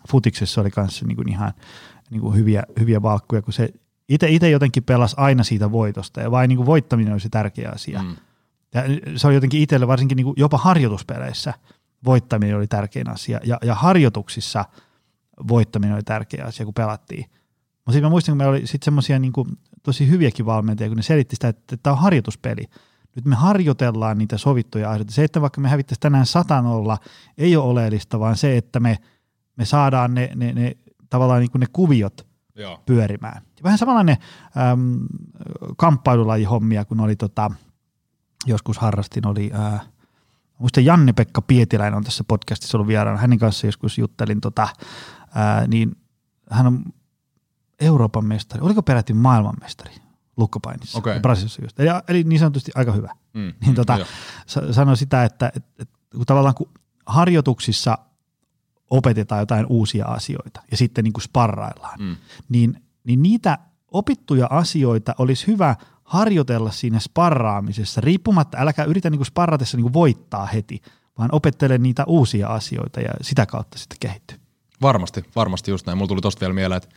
[0.08, 1.52] futiksessa oli kanssa niin kuin ihan
[2.10, 3.68] niin kuin hyviä, hyviä valkkuja, kun se
[4.08, 7.70] itse, itse jotenkin pelasi aina siitä voitosta ja vain niin kuin voittaminen oli se tärkeä
[7.74, 8.02] asia.
[8.02, 8.16] Mm.
[8.74, 8.82] Ja
[9.16, 11.54] se on jotenkin itselle varsinkin niin kuin jopa harjoituspeleissä
[12.04, 14.64] voittaminen oli tärkein asia ja, ja harjoituksissa
[15.48, 17.24] voittaminen oli tärkeä asia, kun pelattiin.
[17.74, 19.32] Mutta sitten mä muistan, kun meillä oli sitten semmoisia niin
[19.82, 22.64] tosi hyviäkin valmentajia, kun ne selitti sitä, että tämä on harjoituspeli.
[23.16, 25.12] Nyt me harjoitellaan niitä sovittuja asioita.
[25.12, 26.98] Se, että vaikka me hävittäisiin tänään satanolla,
[27.38, 28.98] ei ole oleellista, vaan se, että me,
[29.56, 30.76] me saadaan ne, ne, ne
[31.10, 32.82] tavallaan niin kuin ne kuviot joo.
[32.86, 33.42] pyörimään.
[33.62, 34.16] Vähän samanlainen
[34.72, 35.00] äm,
[35.76, 37.50] kamppailulajihommia, kun oli tota,
[38.46, 39.80] joskus harrastin, oli ää,
[40.58, 44.68] muistan Janne-Pekka Pietiläinen on tässä podcastissa ollut vieraana, hänen kanssa joskus juttelin, tota,
[45.34, 45.96] ää, niin
[46.50, 46.84] hän on
[47.80, 49.94] Euroopan mestari, oliko peräti maailmanmestari
[50.36, 51.20] lukkopainissa, Okei.
[51.20, 51.80] Brasiliassa just.
[51.80, 53.14] Eli, eli niin sanotusti aika hyvä.
[53.34, 53.52] Mm.
[53.60, 53.98] Niin tota,
[54.46, 56.70] sa- sanoi sitä, että, että, että kun tavallaan kun
[57.06, 57.98] harjoituksissa
[58.96, 62.16] opetetaan jotain uusia asioita ja sitten niin kuin sparraillaan, Mm.
[62.48, 63.58] niin, niin niitä
[63.92, 69.92] opittuja asioita olisi hyvä harjoitella siinä sparraamisessa, riippumatta, äläkä yritä niin kuin sparratessa niin kuin
[69.92, 70.82] voittaa heti,
[71.18, 74.38] vaan opettele niitä uusia asioita ja sitä kautta sitten kehittyy.
[74.82, 75.98] Varmasti, varmasti just näin.
[75.98, 76.88] Mulla tuli tosta vielä mieleen, että,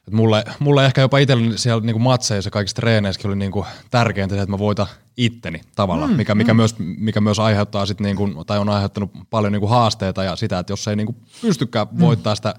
[0.00, 4.34] että mulle, mulle ehkä jopa itselleni siellä niinku matseissa ja kaikissa treeneissäkin oli niinku tärkeintä
[4.34, 4.86] se, että mä voitan
[5.16, 6.56] itteni tavallaan, mm, mikä, mikä, mm.
[6.56, 10.72] Myös, mikä myös aiheuttaa sit niinku, tai on aiheuttanut paljon niinku haasteita ja sitä, että
[10.72, 12.00] jos ei niinku pystykään mm.
[12.00, 12.54] voittaa sitä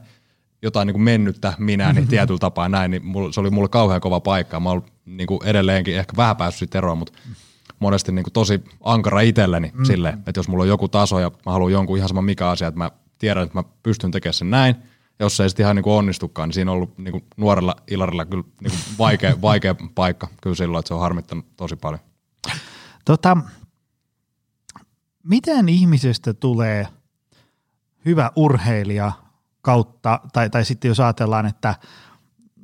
[0.62, 4.20] jotain niinku mennyttä minä niin tietyllä tapaa näin, niin mulla, se oli mulle kauhean kova
[4.20, 4.60] paikka.
[4.60, 7.20] Mä oon niinku edelleenkin ehkä vähän päässyt siitä eroon, mutta
[7.80, 9.86] monesti niinku tosi ankara itselleni mm.
[9.86, 12.68] silleen, että jos mulla on joku taso ja mä haluan jonkun ihan sama mikä asia,
[12.68, 14.76] että mä tiedän, että mä pystyn tekemään sen näin,
[15.22, 18.44] jos se ei sitten ihan niinku onnistukaan, niin siinä on ollut niinku nuorella Ilarilla kyllä
[18.62, 22.00] niinku vaikea, vaikea paikka kyllä silloin, että se on harmittanut tosi paljon.
[23.06, 23.38] Tota,
[25.24, 26.88] miten ihmisestä tulee
[28.06, 29.12] hyvä urheilija
[29.62, 31.76] kautta, tai, tai sitten jos ajatellaan, että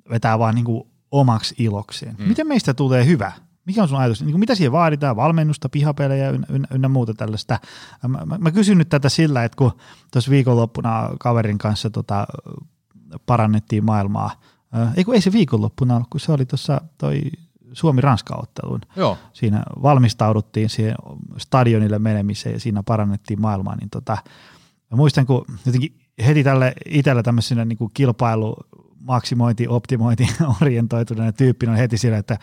[0.09, 2.15] vetää vaan niin kuin omaksi ilokseen.
[2.19, 2.27] Mm.
[2.27, 3.31] Miten meistä tulee hyvä?
[3.67, 4.21] Mikä on sun ajatus?
[4.21, 5.15] Niin kuin mitä siihen vaaditaan?
[5.15, 7.59] Valmennusta, pihapelejä ynnä, ynnä, ynnä muuta tällaista.
[8.07, 9.71] Mä, mä, mä kysyn nyt tätä sillä, että kun
[10.11, 12.27] tuossa viikonloppuna kaverin kanssa tota,
[13.25, 14.31] parannettiin maailmaa,
[14.75, 17.21] Äh, ei kun ei se viikonloppuna ollut, kun se oli tuossa toi
[17.73, 18.81] Suomi-Ranska-otteluun.
[18.95, 19.17] Joo.
[19.33, 20.95] Siinä valmistauduttiin siihen
[21.37, 23.75] stadionille menemiseen ja siinä parannettiin maailmaa.
[23.75, 24.17] Niin tota,
[24.91, 28.55] mä muistan, kun jotenkin heti tälle itsellä tämmöisenä niin kuin kilpailu
[28.99, 30.27] maksimointi, optimointi,
[30.61, 32.37] orientoituneena tyyppinä on heti siellä, että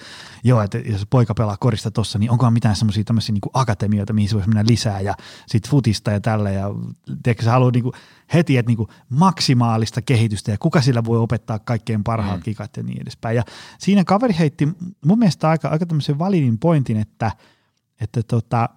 [0.44, 4.28] joo, että jos poika pelaa korista tossa, niin onkohan mitään semmoisia tämmöisiä niin akatemioita, mihin
[4.28, 5.14] se voisi mennä lisää ja
[5.46, 6.70] sit futista ja tällä ja
[7.22, 7.94] tiedätkö, sä haluat niin kuin
[8.34, 12.42] heti, että niin kuin maksimaalista kehitystä ja kuka sillä voi opettaa kaikkein parhaat mm.
[12.42, 13.36] kikat ja niin edespäin.
[13.36, 13.42] Ja
[13.78, 14.68] siinä kaveri heitti
[15.06, 17.32] mun mielestä aika, aika tämmöisen validin pointin, että,
[18.00, 18.68] että, tota,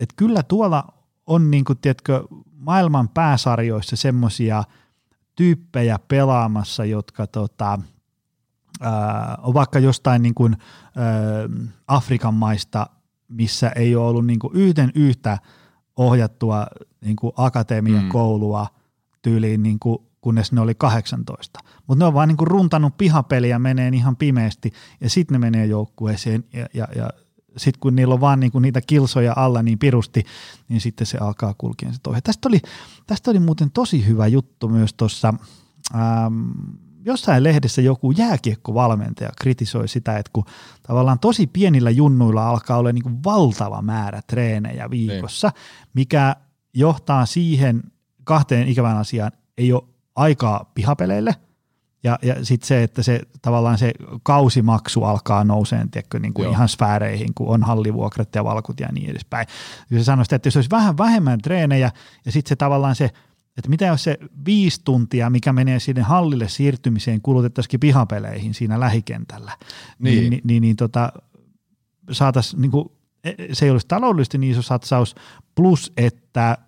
[0.00, 0.84] että kyllä tuolla
[1.26, 4.64] on niin kuin, tiedätkö, maailman pääsarjoissa semmoisia–
[5.36, 7.78] tyyppejä pelaamassa, jotka tota,
[8.80, 10.56] ää, on vaikka jostain niin kuin,
[10.96, 11.04] ää,
[11.88, 12.86] Afrikan maista,
[13.28, 15.38] missä ei ole ollut niin kuin yhden yhtä
[15.96, 16.66] ohjattua
[17.00, 18.80] niin kuin akatemiakoulua mm.
[19.22, 21.60] tyyliin, niin kuin, kunnes ne oli 18.
[21.86, 25.66] Mutta ne on vaan niin kuin runtanut pihapeliä, menee ihan pimeästi ja sitten ne menee
[25.66, 27.10] joukkueeseen ja, ja, ja
[27.56, 30.24] sitten kun niillä on vaan niinku niitä kilsoja alla niin pirusti,
[30.68, 32.20] niin sitten se alkaa kulkea se toihe.
[32.20, 32.60] Tästä oli,
[33.06, 35.34] tästä oli muuten tosi hyvä juttu myös tuossa,
[35.94, 36.50] ähm,
[37.04, 40.44] jossain lehdessä joku jääkiekkovalmentaja kritisoi sitä, että kun
[40.86, 45.90] tavallaan tosi pienillä junnuilla alkaa olla niinku valtava määrä treenejä viikossa, niin.
[45.94, 46.36] mikä
[46.74, 47.82] johtaa siihen
[48.24, 49.82] kahteen ikävään asiaan, ei ole
[50.16, 51.34] aikaa pihapeleille–
[52.04, 56.68] ja, ja sitten se, että se tavallaan se kausimaksu alkaa nouseen tiedätkö, niin kuin ihan
[56.68, 59.46] sfääreihin, kun on hallivuokrat ja valkut ja niin edespäin.
[59.90, 61.90] Ja se sanoi että jos olisi vähän vähemmän treenejä
[62.24, 63.04] ja sitten se tavallaan se,
[63.56, 69.52] että mitä jos se viisi tuntia, mikä menee sinne hallille siirtymiseen, kulutettaisiin pihapeleihin siinä lähikentällä,
[69.98, 71.12] niin, niin, niin, niin, niin tota,
[72.10, 72.88] saataisiin, niin kuin,
[73.24, 75.14] e, se ei olisi taloudellisesti niin iso satsaus,
[75.54, 76.58] plus että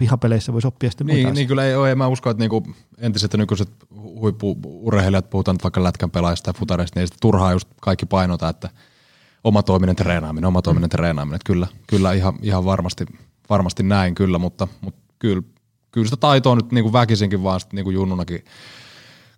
[0.00, 2.62] pihapeleissä voisi oppia sitten niin, niin kyllä ei ole, mä usko, että niinku
[2.98, 7.68] entiset ja nykyiset huippuurheilijat, puhutaan nyt vaikka lätkän pelaajista ja futareista, niin ei turhaa just
[7.80, 8.70] kaikki painota, että
[9.44, 13.06] oma toiminen treenaaminen, oma toiminen treenaaminen, että kyllä, kyllä ihan, ihan varmasti,
[13.50, 15.42] varmasti näin kyllä, mutta, mutta kyllä,
[15.90, 18.44] kyllä sitä taitoa nyt niin kuin väkisinkin vaan sitten niin kuin junnunakin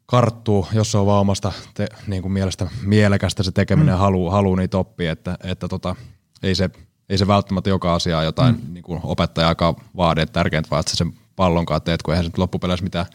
[0.06, 3.98] karttuu, jos se on vaan omasta te, niin kuin mielestä mielekästä se tekeminen mm.
[3.98, 5.96] haluu, haluu niitä oppia, että, että tota,
[6.42, 6.70] ei, se,
[7.08, 8.74] ei se välttämättä joka asiaa jotain mm.
[8.74, 12.38] niin kuin opettajaakaan vaadi, että tärkeintä vaan, että sen pallonkaan teet, kun eihän se nyt
[12.38, 13.06] loppupeleissä mitään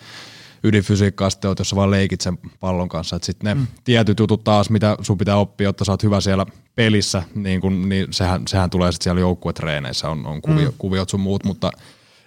[0.63, 3.15] ydinfysiikkaa sitten oot, jos sä vaan leikit sen pallon kanssa.
[3.15, 3.67] Että sitten ne mm.
[3.83, 6.45] tietyt jutut taas, mitä sun pitää oppia, jotta sä oot hyvä siellä
[6.75, 10.77] pelissä, niin, kun, niin sehän, sehän tulee sitten siellä joukkuetreeneissä, on, on kuvio, mm.
[10.77, 11.71] kuviot sun muut, mutta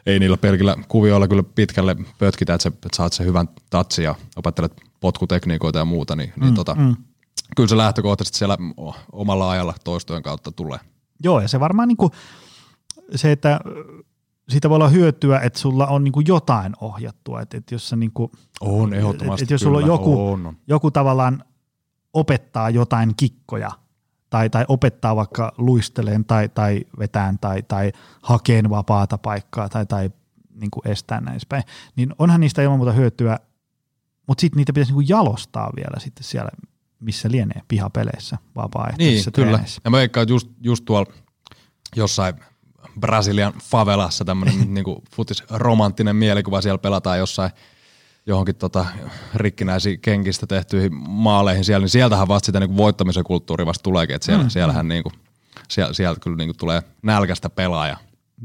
[0.07, 4.15] ei niillä pelkillä kuvioilla kyllä pitkälle pötkitä, että, sä, että saat sen hyvän tatsin ja
[4.37, 6.97] opettelet potkutekniikoita ja muuta, niin, niin mm, niin tota, mm.
[7.57, 8.59] kyllä se lähtökohtaisesti siellä
[9.13, 10.79] omalla ajalla toistojen kautta tulee.
[11.25, 12.13] Joo, ja se varmaan niin kuin
[13.15, 13.61] se, että
[14.49, 17.41] siitä voi olla hyötyä, että sulla on niin jotain ohjattua.
[17.41, 19.45] Että, että jos sä niin kuin, on, ehdottomasti.
[19.45, 20.57] Että jos sulla on joku, on.
[20.67, 21.45] joku tavallaan
[22.15, 23.71] opettaa jotain kikkoja,
[24.31, 30.11] tai, tai opettaa vaikka luisteleen tai, tai vetään tai, tai hakeen vapaata paikkaa tai, tai
[30.55, 31.63] niin kuin estää näin päin,
[31.97, 33.39] niin onhan niistä ilman muuta hyötyä,
[34.27, 36.51] mutta sitten niitä pitäisi niin kuin jalostaa vielä sitten siellä,
[37.01, 39.65] missä lienee pihapeleissä vapaaehtoisissa Niin, kyllä.
[39.85, 41.13] Ja mä veikkaan, just, just tuolla
[41.97, 42.35] jossain
[43.01, 47.51] Brasilian favelassa tämmöinen niinku futis romanttinen mielikuva, siellä pelataan jossain
[48.27, 48.87] johonkin tota,
[49.35, 54.27] rikkinäisiin kenkistä tehtyihin maaleihin siellä, niin sieltähän vasta sitä niinku voittamisen kulttuuri vasta tuleekin, että
[54.27, 54.51] siellä, mm.
[54.51, 55.13] siellähän niinku,
[55.69, 57.97] siellä, sieltä kyllä niinku tulee nälkästä pelaaja.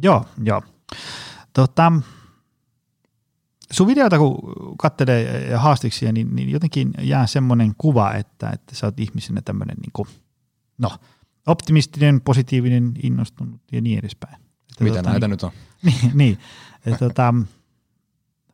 [0.02, 0.62] Joo, joo.
[1.54, 1.92] Tota,
[3.76, 8.88] sun videota kun katselee ja haastiksia, niin, niin jotenkin jää semmoinen kuva, että, että sä
[8.88, 10.08] oot ihmisenä tämmöinen niinku,
[10.78, 10.92] no,
[11.48, 14.36] optimistinen, positiivinen, innostunut ja niin edespäin.
[14.36, 15.52] Että Mitä tota, näitä niin, nyt on?
[15.84, 16.38] Niin, niin
[16.86, 17.34] että, tota,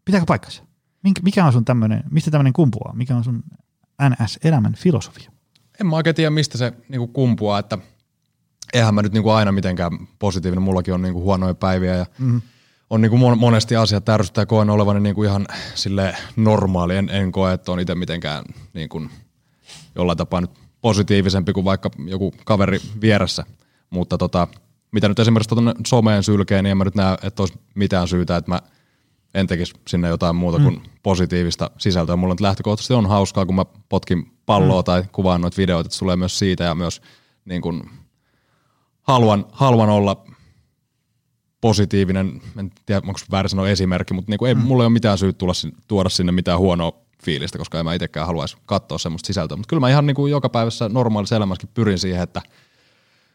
[0.06, 0.64] pitääkö paikkansa?
[1.22, 2.94] Mikä on sun tämmöinen, mistä tämmöinen kumpuaa?
[2.94, 3.44] Mikä on sun
[4.10, 5.32] NS-elämän filosofia?
[5.80, 7.78] En mä oikein tiedä, mistä se niinku kumpuaa, että
[8.74, 12.42] eihän mä nyt niinku aina mitenkään positiivinen, mullakin on niinku huonoja päiviä ja mm-hmm.
[12.92, 17.54] On niinku monesti asiat ärsyttää ja koen olevani niinku ihan sille normaali, en, en koe,
[17.54, 19.02] että on itse mitenkään niinku
[19.96, 20.52] jollain tapaa nyt
[20.82, 23.46] positiivisempi kuin vaikka joku kaveri vieressä,
[23.90, 24.48] mutta tota,
[24.92, 28.36] mitä nyt esimerkiksi tuonne someen sylkeen, niin en mä nyt näe, että olisi mitään syytä,
[28.36, 28.60] että mä
[29.34, 30.64] en tekisi sinne jotain muuta mm.
[30.64, 32.16] kuin positiivista sisältöä.
[32.16, 34.86] Mulla nyt lähtökohtaisesti on hauskaa, kun mä potkin palloa mm.
[34.86, 37.02] tai kuvaan noita videoita, että tulee myös siitä ja myös
[37.46, 37.90] niin kuin,
[39.02, 40.26] haluan, haluan olla
[41.62, 44.62] positiivinen, en tiedä onko väärin sanoa esimerkki, mutta niin kuin ei, mm.
[44.62, 45.54] mulla ei ole mitään syytä tulla,
[45.88, 46.94] tuoda sinne mitään huonoa
[47.24, 49.58] fiilistä, koska en mä itsekään haluaisi katsoa semmoista sisältöä.
[49.58, 52.42] Mutta kyllä mä ihan niin kuin joka päivässä normaalissa elämässäkin pyrin siihen, että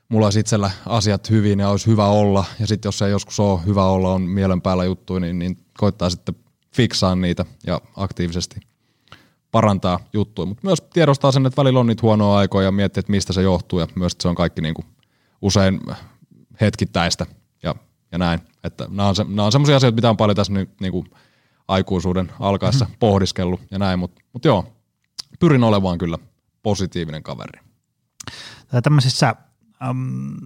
[0.09, 2.45] mulla olisi itsellä asiat hyvin ja olisi hyvä olla.
[2.61, 6.11] Ja sitten jos ei joskus ole hyvä olla, on mielen päällä juttuja, niin, niin koittaa
[6.11, 6.35] sitten
[6.75, 8.61] fiksaa niitä ja aktiivisesti
[9.51, 13.11] parantaa juttuja, mutta myös tiedostaa sen, että välillä on niitä huonoja aikoja ja miettii, että
[13.11, 14.87] mistä se johtuu ja myös, että se on kaikki niin kuin
[15.43, 15.81] usein
[16.61, 17.27] hetkittäistä
[18.17, 18.41] ja, näin.
[18.65, 21.11] Että nämä on, se, nämä on sellaisia asioita, mitä on paljon tässä nyt niin kuin
[21.69, 22.95] aikuisuuden alkaessa mm.
[22.99, 24.73] pohdiskellut ja näin, mutta mut joo,
[25.41, 26.19] pyrin olemaan kyllä
[26.63, 27.61] positiivinen kaveri.
[28.69, 29.37] Tai tämmöisessä,
[29.91, 30.37] um,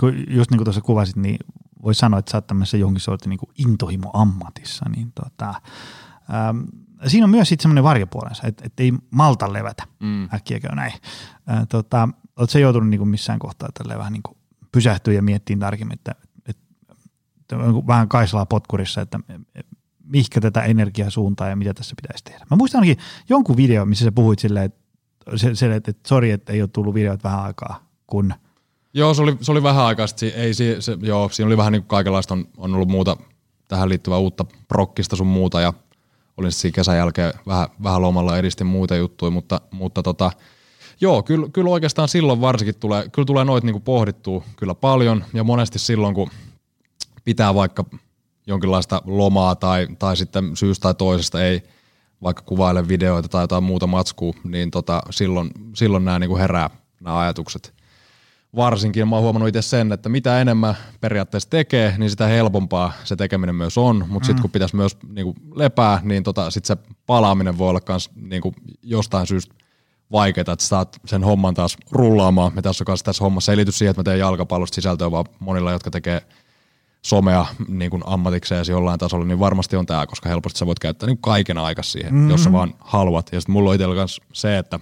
[0.00, 1.36] kun just niin kuin tuossa kuvasit, niin
[1.82, 5.54] voi sanoa, että sä oot tämmöisessä jonkin sortin niin intohimo ammatissa, niin tota,
[6.50, 6.66] um,
[7.06, 10.28] siinä on myös sitten semmoinen varjopuolensa, että, että ei malta levätä, mm.
[10.34, 10.92] äkkiä käy näin.
[11.50, 14.36] Äh, tota, Oletko se joutunut niin kuin missään kohtaa tälle vähän niin kuin
[14.72, 16.14] pysähtyä ja miettiä tarkemmin, että
[17.86, 19.20] vähän kaislaa potkurissa, että
[20.04, 22.46] mihinkä tätä energiaa suuntaa ja mitä tässä pitäisi tehdä.
[22.50, 24.78] Mä muistan ainakin jonkun video, missä sä puhuit silleen, että,
[25.36, 28.34] se, että, että sori, että ei ole tullut videot vähän aikaa, kun–
[28.96, 31.82] Joo, se oli, se oli vähän aikaa Ei, se, se, joo, siinä oli vähän niin
[31.82, 33.16] kuin kaikenlaista, on, on ollut muuta
[33.68, 35.72] tähän liittyvää uutta prokkista sun muuta ja
[36.36, 40.30] olin siinä kesän jälkeen vähän, vähän lomalla edistin muita juttuja, mutta, mutta tota,
[41.00, 45.44] joo, kyllä, kyllä oikeastaan silloin varsinkin tulee, kyllä tulee noit niin pohdittua kyllä paljon ja
[45.44, 46.30] monesti silloin, kun
[47.26, 47.84] pitää vaikka
[48.46, 51.62] jonkinlaista lomaa tai, tai sitten syystä tai toisesta ei
[52.22, 57.18] vaikka kuvaile videoita tai jotain muuta matskua, niin tota, silloin, silloin nämä niin herää nämä
[57.18, 57.76] ajatukset
[58.56, 63.16] varsinkin mä oon huomannut itse sen, että mitä enemmän periaatteessa tekee, niin sitä helpompaa se
[63.16, 64.26] tekeminen myös on, mutta mm.
[64.26, 68.54] sitten kun pitäisi myös niinku lepää, niin tota, sit se palaaminen voi olla myös niinku
[68.82, 69.54] jostain syystä
[70.12, 72.52] vaikeaa, että saat sen homman taas rullaamaan.
[72.54, 75.72] Me tässä on tässä hommassa ei liity siihen, että mä teen jalkapallosta sisältöä, vaan monilla,
[75.72, 76.22] jotka tekee
[77.02, 81.06] somea niin kuin ammatikseen jollain tasolla, niin varmasti on tämä, koska helposti sä voit käyttää
[81.06, 82.30] niin kaiken aika siihen, mm-hmm.
[82.30, 83.28] jos sä vaan haluat.
[83.32, 84.80] Ja sitten mulla on itsellä se, että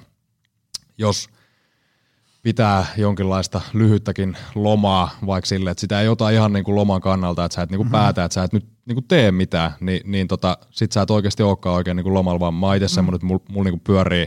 [0.99, 1.29] jos–
[2.45, 7.45] pitää jonkinlaista lyhyttäkin lomaa, vaikka sille, että sitä ei ota ihan niin kuin loman kannalta,
[7.45, 8.05] että sä et niin kuin mm-hmm.
[8.05, 11.11] päätä, että sä et nyt niin kuin tee mitään, niin, niin tota, sit sä et
[11.11, 12.89] oikeasti olekaan oikein niin kuin lomalla, vaan mä itse mm.
[12.89, 14.27] semmoinen, että mulla mul niin kuin pyörii,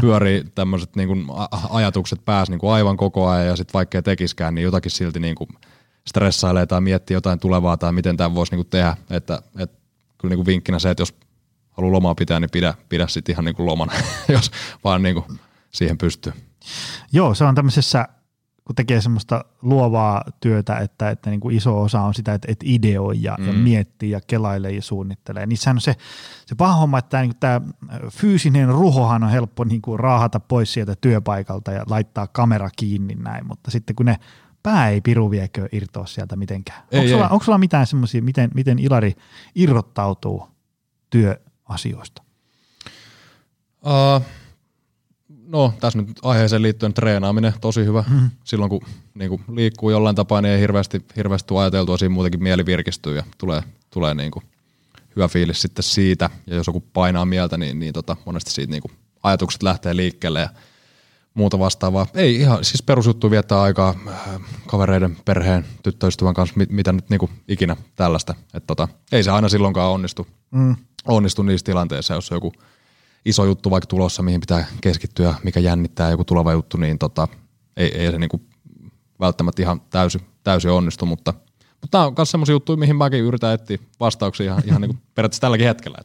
[0.00, 1.26] pyörii tämmöiset niin kuin
[1.70, 5.20] ajatukset päässä niin kuin aivan koko ajan, ja sitten vaikka ei tekiskään, niin jotakin silti
[5.20, 5.48] niin kuin
[6.08, 9.78] stressailee tai miettii jotain tulevaa tai miten tämä voisi niin kuin tehdä, että, että
[10.18, 11.14] kyllä niin kuin vinkkinä se, että jos
[11.70, 13.92] haluaa lomaa pitää, niin pidä, pidä sitten ihan niin kuin lomana,
[14.28, 14.50] jos
[14.84, 15.40] vaan niin kuin
[15.70, 16.32] siihen pystyy.
[17.12, 18.08] Joo, se on tämmöisessä,
[18.64, 22.66] kun tekee semmoista luovaa työtä, että, että niin kuin iso osa on sitä, että, että
[22.68, 23.46] ideoi ja, mm.
[23.46, 25.46] ja miettii ja kelailee ja suunnittelee.
[25.46, 25.96] Niin sehän on se,
[26.46, 27.60] se paha homma, että tämä, niin tämä
[28.10, 33.46] fyysinen ruhohan on helppo niin kuin raahata pois sieltä työpaikalta ja laittaa kamera kiinni näin,
[33.46, 34.16] mutta sitten kun ne
[34.66, 36.82] pää ei piru viekö irtoa sieltä mitenkään.
[36.92, 39.16] Ei, onko, sulla, onko sulla mitään semmoisia, miten, miten Ilari
[39.54, 40.48] irrottautuu
[41.10, 42.22] työasioista?
[43.86, 44.22] Uh,
[45.46, 48.04] no tässä nyt aiheeseen liittyen treenaaminen tosi hyvä.
[48.10, 48.30] Mm.
[48.44, 48.80] Silloin kun
[49.14, 53.16] niin kuin liikkuu jollain tapaa, niin ei hirveästi, hirveästi tule ajateltua, siinä muutenkin mieli virkistyy
[53.16, 54.44] ja tulee, tulee niin kuin
[55.16, 56.30] hyvä fiilis sitten siitä.
[56.46, 60.40] Ja jos joku painaa mieltä, niin, niin tota, monesti siitä niin kuin ajatukset lähtee liikkeelle
[60.40, 60.48] ja
[61.36, 62.06] muuta vastaavaa.
[62.14, 64.14] Ei ihan, siis perusjuttu viettää aikaa äh,
[64.66, 68.34] kavereiden, perheen, tyttöystävän kanssa, mit, mitä nyt niin kuin ikinä tällaista.
[68.54, 70.76] Et tota, ei se aina silloinkaan onnistu, mm.
[71.06, 72.52] onnistu niissä tilanteissa, jos on joku–
[73.26, 77.28] iso juttu vaikka tulossa, mihin pitää keskittyä, mikä jännittää joku tuleva juttu, niin tota,
[77.76, 78.40] ei, ei se niinku
[79.20, 81.34] välttämättä ihan täysin, täysin onnistu, mutta
[81.86, 85.02] mutta tämä on myös semmoisia juttuja, mihin mäkin yritän etsiä vastauksia ihan, ihan niin kuin
[85.14, 85.98] periaatteessa tälläkin hetkellä.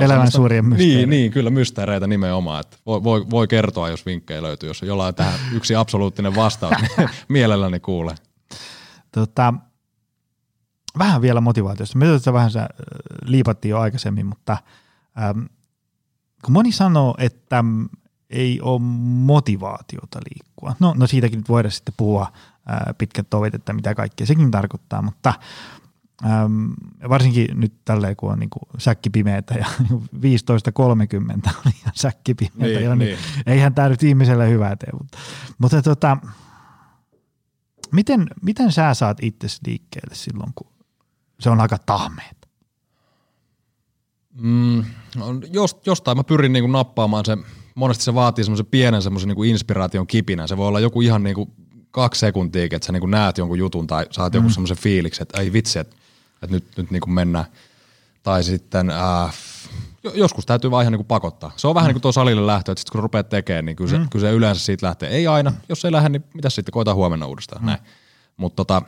[0.00, 0.98] Elämän suuria mysteereitä.
[0.98, 2.60] Niin, niin, kyllä mysteereitä nimenomaan.
[2.60, 4.68] Että voi, voi, voi kertoa, jos vinkkejä löytyy.
[4.70, 8.14] Jos on jollain tähän yksi absoluuttinen vastaus, niin mielelläni kuulee.
[9.12, 9.54] Tota,
[10.98, 11.98] vähän vielä motivaatiosta.
[11.98, 12.50] Me tätä vähän
[13.24, 14.56] liipattiin jo aikaisemmin, mutta
[15.22, 15.48] äm,
[16.44, 17.64] kun moni sanoo, että
[18.30, 18.80] ei ole
[19.24, 20.74] motivaatiota liikkua.
[20.80, 22.32] No, no siitäkin nyt voidaan sitten puhua
[22.98, 25.34] pitkät tovet, että mitä kaikkea sekin tarkoittaa, mutta
[26.24, 26.72] äm,
[27.08, 32.98] varsinkin nyt tälleen, kun on niin säkki pimeätä ja 15.30 on ihan säkki pimeätä, niin,
[32.98, 33.18] niin.
[33.46, 34.88] eihän tämä nyt ihmiselle hyvää tee.
[34.92, 35.18] Mutta,
[35.58, 36.16] mutta tota,
[37.92, 40.72] miten, miten sä saat itse liikkeelle silloin, kun
[41.40, 42.48] se on aika tahmeet?
[44.34, 44.84] Mm,
[45.50, 47.36] jost, jostain mä pyrin niinku nappaamaan se,
[47.74, 50.46] monesti se vaatii semmoisen pienen semmoisen niinku inspiraation kipinä.
[50.46, 51.54] Se voi olla joku ihan niinku
[51.94, 54.36] kaksi sekuntia, että sä niinku näet jonkun jutun tai saat mm.
[54.36, 55.96] joku semmoisen fiiliksen, että ei vitsi, että,
[56.42, 57.44] että nyt, nyt niinku mennään.
[58.22, 59.34] Tai sitten äh,
[60.14, 61.52] joskus täytyy vaan ihan niinku pakottaa.
[61.56, 61.88] Se on vähän mm.
[61.88, 64.08] niin kuin tuo salille lähtö, että sit kun rupeat tekemään, niin kyllä se, mm.
[64.10, 65.08] kyllä se yleensä siitä lähtee.
[65.08, 67.62] Ei aina, jos ei lähde, niin mitä sitten, koita huomenna uudestaan.
[67.62, 67.66] Mm.
[67.66, 67.80] Näin.
[68.36, 68.82] Mutta tota,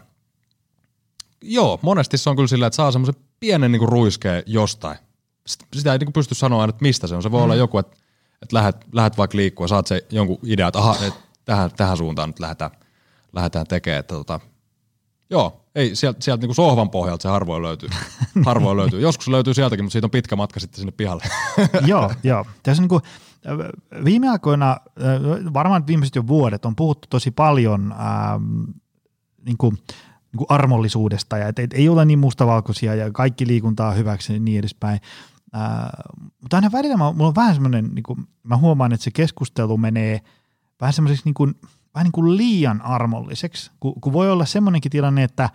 [1.42, 4.99] joo, monesti se on kyllä sillä, että saa semmoisen pienen niinku ruiskeen jostain
[5.47, 7.23] sitä ei niin pysty sanoa että mistä se on.
[7.23, 7.45] Se voi mm.
[7.45, 7.97] olla joku, että,
[8.42, 12.29] että lähdet, lähdet vaikka liikkua, saat se jonkun idea, että aha, että tähän, tähän suuntaan
[12.29, 12.71] nyt lähdetään,
[13.37, 14.01] lähdetään tekemään.
[14.01, 14.40] Että tota,
[15.31, 17.88] Joo, ei sieltä, sieltä niinku sohvan pohjalta se harvoin löytyy.
[18.46, 19.01] harvoin löytyy.
[19.01, 21.25] Joskus löytyy sieltäkin, mutta siitä on pitkä matka sitten sinne pihalle.
[21.87, 22.46] joo, joo.
[22.62, 23.01] Tässä niinku,
[24.05, 24.77] viime aikoina,
[25.55, 28.62] varmaan viimeiset jo vuodet, on puhuttu tosi paljon ähm,
[29.44, 29.75] niinku,
[30.33, 34.59] niinku armollisuudesta ja et, et, ei ole niin mustavalkoisia ja kaikki liikuntaa hyväksi ja niin
[34.59, 35.01] edespäin.
[35.55, 35.88] Äh,
[36.42, 40.20] mutta aina välillä mä, mulla on vähän semmoinen, niinku, mä huomaan, että se keskustelu menee
[40.81, 41.49] vähän semmoiseksi niinku,
[41.97, 45.51] vähän niin kuin liian armolliseksi, kun, kun voi olla semmoinenkin tilanne, että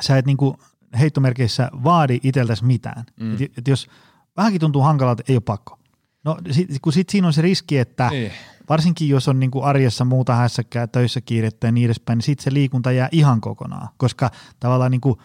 [0.00, 0.54] sä et niin kuin
[0.98, 3.04] heittomerkeissä vaadi itseltäsi mitään.
[3.20, 3.34] Mm.
[3.34, 3.88] Et, et jos
[4.36, 5.78] vähänkin tuntuu hankalalta, ei ole pakko.
[6.24, 8.32] No sit, kun sit siinä on se riski, että ei.
[8.68, 12.44] varsinkin jos on niin kuin arjessa muuta hässäkkää, töissä kiirettä ja niin edespäin, niin sitten
[12.44, 15.18] se liikunta jää ihan kokonaan, koska tavallaan niin kuin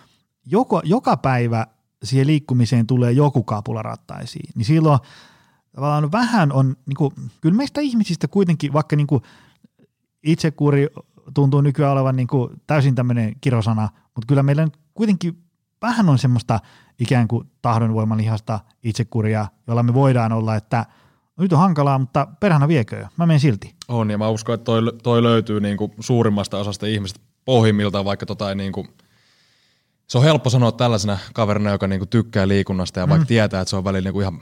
[0.46, 1.68] joko, joka päivä
[2.04, 5.00] siihen liikkumiseen tulee joku kapula rattaisiin, niin silloin
[5.76, 9.24] tavallaan vähän on, niin kuin, kyllä meistä ihmisistä kuitenkin, vaikka niin kuin
[10.23, 10.88] itsekuri
[11.33, 15.43] tuntuu nykyään olevan niin kuin täysin tämmöinen kirosana, mutta kyllä meillä kuitenkin
[15.81, 16.59] vähän on semmoista
[16.99, 20.86] ikään kuin tahdonvoimalihasta itsekuria, jolla me voidaan olla, että
[21.39, 23.75] nyt on hankalaa, mutta perhana viekö, mä menen silti.
[23.88, 28.25] On, ja mä uskon, että toi, toi löytyy niin kuin suurimmasta osasta ihmistä pohjimmiltaan, vaikka
[28.25, 28.88] tota ei niin kuin,
[30.07, 33.27] se on helppo sanoa tällaisena kaverina, joka niin kuin tykkää liikunnasta ja vaikka mm.
[33.27, 34.41] tietää, että se on välillä niin kuin ihan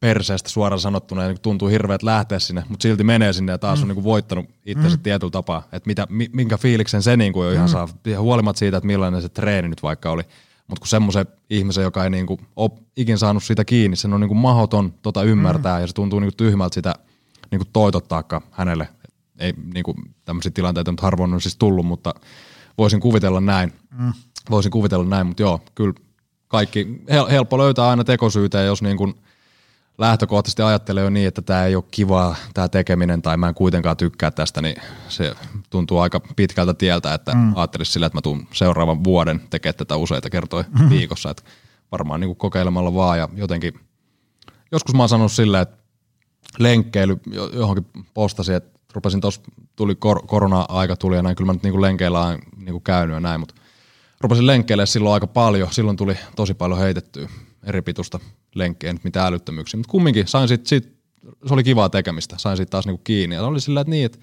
[0.00, 3.78] perseestä suoraan sanottuna ja niin tuntuu hirveät lähteä sinne, mutta silti menee sinne ja taas
[3.78, 3.90] mm.
[3.90, 5.02] on niin voittanut itsensä mm.
[5.02, 7.72] tietyllä tapaa, että mitä, minkä fiiliksen se niin kuin jo ihan mm.
[7.72, 10.22] saa, huolimatta siitä, että millainen se treeni nyt vaikka oli.
[10.66, 14.20] Mutta kun semmoisen ihmisen, joka ei niin kuin ole ikin saanut sitä kiinni, sen on
[14.20, 15.80] niin kuin mahoton tota ymmärtää mm.
[15.80, 16.94] ja se tuntuu niin kuin tyhmältä sitä
[17.50, 18.88] niin kuin toitottaakaan hänelle.
[19.38, 22.14] Ei niin kuin tämmöisiä tilanteita nyt harvoin on siis tullut, mutta
[22.78, 23.72] voisin kuvitella näin.
[23.98, 24.12] Mm.
[24.50, 25.94] Voisin kuvitella näin, mutta joo, kyllä
[26.48, 29.14] kaikki, helppo löytää aina tekosyytä, jos niin kuin–
[29.98, 33.96] lähtökohtaisesti ajattelee jo niin, että tämä ei ole kivaa tämä tekeminen tai mä en kuitenkaan
[33.96, 34.76] tykkää tästä, niin
[35.08, 35.34] se
[35.70, 37.56] tuntuu aika pitkältä tieltä, että mm.
[37.56, 40.90] ajattelisi sillä, että mä tuun seuraavan vuoden tekemään tätä useita kertoja mm.
[40.90, 41.42] viikossa, että
[41.92, 43.80] varmaan niin kuin kokeilemalla vaan ja jotenkin,
[44.72, 45.76] joskus mä oon sanonut silleen, että
[46.58, 47.20] lenkkeily
[47.52, 49.40] johonkin postasin, että rupesin tuossa,
[49.76, 52.82] tuli kor- korona-aika tuli ja näin, kyllä mä nyt niin kuin lenkeillä on niin kuin
[52.82, 53.54] käynyt ja näin, mutta
[54.20, 57.28] rupesin lenkkeille silloin aika paljon, silloin tuli tosi paljon heitettyä
[57.64, 58.20] eri pituista
[58.58, 60.96] lenkkiä, nyt mitä älyttömyyksiä, mutta kumminkin sain sit, sit,
[61.46, 63.36] se oli kivaa tekemistä, sain sitten taas niinku kiinni.
[63.36, 64.18] Ja oli sillä, että niin, että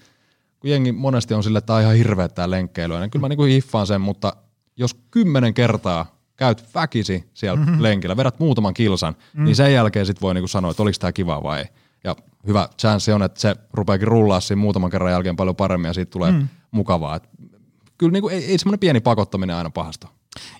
[0.60, 3.28] kun jengi monesti on sillä, että tämä on ihan hirveä tämä lenkkeily, niin kyllä mä
[3.28, 4.36] niinku hiffaan sen, mutta
[4.76, 7.82] jos kymmenen kertaa käyt väkisi siellä mm-hmm.
[7.82, 9.44] lenkillä, vedät muutaman kilsan, mm.
[9.44, 11.66] niin sen jälkeen sitten voi niinku sanoa, että oliko tämä kivaa vai ei.
[12.04, 12.16] Ja
[12.46, 16.10] hyvä chanssi on, että se rupeakin rullaa siinä muutaman kerran jälkeen paljon paremmin ja siitä
[16.10, 16.48] tulee mm.
[16.70, 17.16] mukavaa.
[17.16, 17.28] Et
[17.98, 20.08] kyllä niinku, ei, ei semmoinen pieni pakottaminen aina pahasta.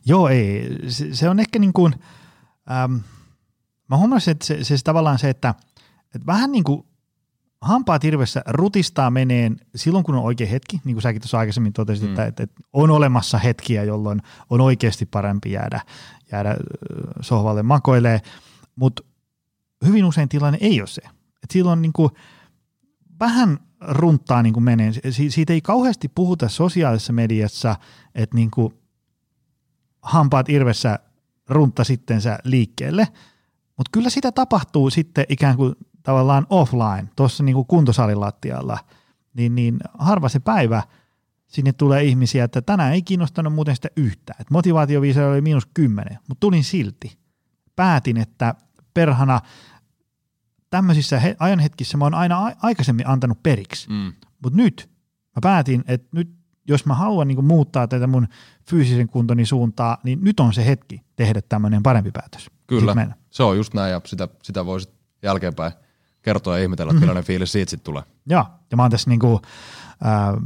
[0.06, 0.68] Joo, ei.
[0.88, 1.94] Se, se on ehkä niin kuin–
[2.70, 2.96] Ähm,
[3.94, 5.54] mä huomasin, että se, se, se tavallaan se, että,
[6.14, 6.86] että vähän niin kuin
[7.60, 12.04] hampaa tirvessä rutistaa meneen silloin, kun on oikea hetki, niin kuin säkin tuossa aikaisemmin totesit,
[12.04, 12.10] mm.
[12.10, 15.80] että, että, että on olemassa hetkiä, jolloin on oikeasti parempi jäädä,
[16.32, 16.56] jäädä
[17.20, 18.20] sohvalle makoilee,
[18.76, 19.02] mutta
[19.86, 21.02] hyvin usein tilanne ei ole se.
[21.42, 22.10] Et silloin niin kuin
[23.20, 24.92] vähän runttaa niin kuin menee.
[25.10, 27.76] Si- siitä ei kauheasti puhuta sosiaalisessa mediassa,
[28.14, 28.74] että niin kuin
[30.02, 30.98] hampaat irvessä
[31.48, 33.08] runta sitten sä liikkeelle.
[33.76, 38.78] Mutta kyllä sitä tapahtuu sitten ikään kuin tavallaan offline, tuossa niin kuin kuntosalin lattialla,
[39.34, 40.82] niin, niin harva se päivä
[41.46, 44.40] sinne tulee ihmisiä, että tänään ei kiinnostanut muuten sitä yhtään.
[44.40, 47.18] Et motivaatioviisa oli miinus kymmenen, mutta tulin silti.
[47.76, 48.54] Päätin, että
[48.94, 49.40] perhana
[50.70, 54.12] tämmöisissä he- ajanhetkissä mä oon aina a- aikaisemmin antanut periksi, mm.
[54.42, 54.90] mutta nyt
[55.36, 56.30] mä päätin, että nyt
[56.68, 58.28] jos mä haluan niin muuttaa tätä mun
[58.70, 62.50] fyysisen kuntoni suuntaa, niin nyt on se hetki tehdä tämmöinen parempi päätös.
[62.66, 65.72] Kyllä, se on just näin ja sitä, sitä voisit jälkeenpäin
[66.22, 67.00] kertoa ja ihmetellä, että mm-hmm.
[67.00, 68.02] millainen fiilis siitä sitten tulee.
[68.26, 69.40] Joo, ja mä oon tässä niinku,
[70.06, 70.42] äh,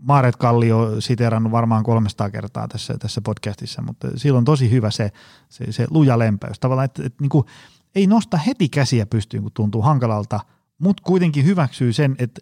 [0.00, 5.12] Maaret Kallio siteerannut varmaan 300 kertaa tässä, tässä podcastissa, mutta silloin on tosi hyvä se,
[5.48, 6.60] se, se luja lempeys.
[6.60, 7.46] Tavallaan, että, että niinku,
[7.94, 10.40] ei nosta heti käsiä pystyyn, kun tuntuu hankalalta,
[10.78, 12.40] mutta kuitenkin hyväksyy sen, että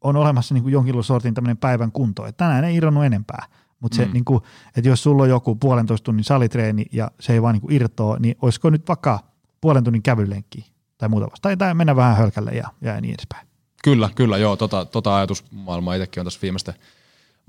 [0.00, 3.46] on olemassa niin kuin jonkin sortin tämmöinen päivän kunto, että tänään ei irronnut enempää.
[3.82, 4.12] Mutta se, mm.
[4.12, 4.40] niin kuin,
[4.76, 8.16] että jos sulla on joku puolentoista tunnin salitreeni ja se ei vaan niin kuin irtoa,
[8.18, 9.18] niin olisiko nyt vaikka
[9.60, 11.42] puolen tunnin kävelylenkki tai muuta vasta.
[11.42, 13.46] Tai, tai mennä vähän hölkälle ja, ja niin edespäin.
[13.84, 14.56] Kyllä, kyllä, joo.
[14.56, 16.74] Tota, tota ajatusmaailmaa itsekin on tässä viimeisten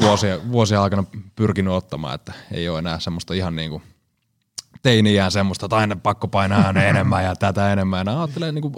[0.01, 1.03] vuosien, vuosien aikana
[1.35, 3.83] pyrkinyt ottamaan, että ei ole enää semmoista ihan niin kuin
[4.81, 8.07] teiniään semmoista, että aina pakko painaa enemmän ja tätä enemmän.
[8.07, 8.73] Ja ajattelee, niin kuin,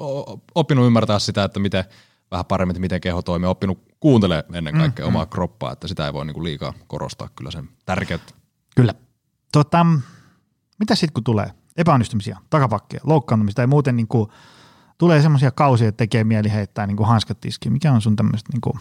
[0.55, 1.83] oppinut ymmärtää sitä, että miten–
[2.35, 5.29] vähän paremmin, että miten keho toimii, oppinut kuuntele ennen kaikkea mm, omaa mm.
[5.29, 8.33] kroppaa, että sitä ei voi niin kuin liikaa korostaa kyllä sen tärkeyttä.
[8.75, 8.93] Kyllä.
[9.51, 9.85] Tota,
[10.79, 14.29] mitä sitten kun tulee epäonnistumisia, takapakkeja, loukkaantumista ja muuten niin kuin,
[14.97, 17.73] tulee semmoisia kausia, että tekee mieli heittää niin kuin hanskat tiskiin.
[17.73, 18.79] Mikä on sun tämmöiset niin kuin,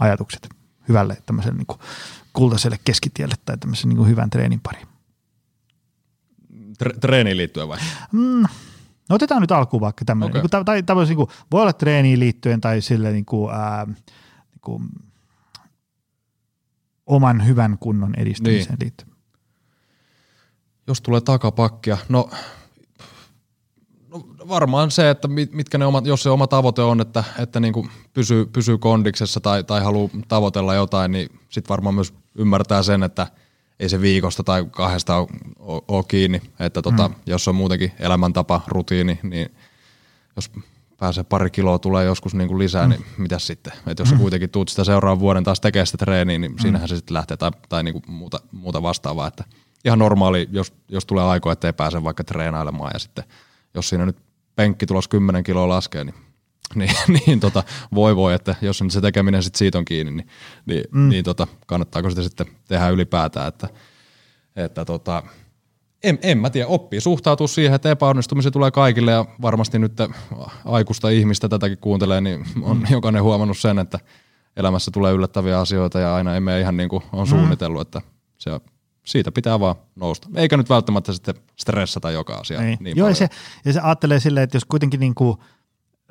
[0.00, 0.48] ajatukset?
[0.88, 1.78] hyvälle tämmöiselle niin kuin
[2.32, 4.86] kultaiselle keskitielle tai tämmöisen niin kuin hyvän treenin pariin?
[6.84, 7.78] Tre- treeniin liittyen vai?
[8.12, 8.44] Mm,
[9.12, 10.42] no otetaan nyt alkuun vaikka tämmöinen, okay.
[10.42, 14.60] niin kuin, tai, niin kuin, voi olla treeniin liittyen tai sille niin kuin, ää, niin
[14.60, 14.88] kuin,
[17.06, 18.78] oman hyvän kunnon edistämiseen Niin.
[18.80, 19.12] liittyen.
[20.86, 22.30] Jos tulee takapakkia, no,
[24.08, 27.60] no varmaan se, että mit- mitkä ne omat, jos se oma tavoite on, että, että
[27.60, 32.82] niin kuin pysyy, pysyy kondiksessa tai, tai haluaa tavoitella jotain, niin sitten varmaan myös ymmärtää
[32.82, 33.26] sen, että
[33.82, 35.26] ei se viikosta tai kahdesta
[35.58, 37.14] ole, kiinni, että tota, mm.
[37.26, 39.54] jos on muutenkin elämäntapa, rutiini, niin
[40.36, 40.50] jos
[40.96, 42.90] pääsee pari kiloa tulee joskus niin kuin lisää, mm.
[42.90, 43.72] niin mitäs sitten?
[43.86, 46.96] Että jos sä kuitenkin tuut sitä seuraavan vuoden taas tekemään sitä treeniä, niin siinähän se
[46.96, 49.26] sitten lähtee tai, tai niin kuin muuta, muuta vastaavaa.
[49.26, 49.44] Että
[49.84, 53.24] ihan normaali, jos, jos tulee aikoja, että ei pääse vaikka treenailemaan ja sitten
[53.74, 54.16] jos siinä nyt
[54.56, 56.14] penkki tulos 10 kiloa laskee, niin,
[56.76, 56.94] niin,
[57.26, 57.62] niin tota,
[57.94, 60.28] voi voi, että jos se tekeminen sitten siitä on kiinni, niin,
[60.66, 61.08] niin, mm.
[61.08, 63.68] niin tota, kannattaako sitä sitten tehdä ylipäätään, että,
[64.56, 65.22] että tota,
[66.02, 69.92] en, en mä tiedä, oppii suhtautua siihen, että epäonnistumisia tulee kaikille ja varmasti nyt
[70.64, 72.86] aikuista ihmistä tätäkin kuuntelee, niin on mm.
[72.90, 73.98] jokainen huomannut sen, että
[74.56, 78.00] elämässä tulee yllättäviä asioita ja aina ei mene ihan niin kuin on suunnitellut, että
[78.38, 78.50] se,
[79.04, 80.28] siitä pitää vaan nousta.
[80.34, 82.60] Eikä nyt välttämättä sitten stressata joka asia.
[82.60, 82.78] Niin.
[82.80, 83.28] Niin Joo, ja se,
[83.64, 85.38] ja se ajattelee silleen, että jos kuitenkin niin kuin,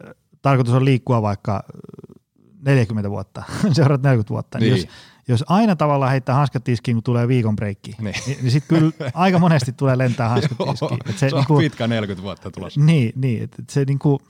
[0.07, 2.15] äh, tarkoitus on liikkua vaikka äh,
[2.65, 4.81] 40 vuotta, seuraavat 40 vuotta, niin, Niin.
[4.81, 4.89] jos,
[5.27, 8.37] jos aina tavallaan heittää hanskat tiskiin, kun tulee viikon breikki, niin, Niin.
[8.41, 10.99] niin, sitten kyllä aika monesti tulee lentää hanskat tiskiin.
[11.09, 12.81] Et se, se on niinku- pitkä 40 vuotta tulossa.
[12.81, 14.21] Niin, niin että et se niinku,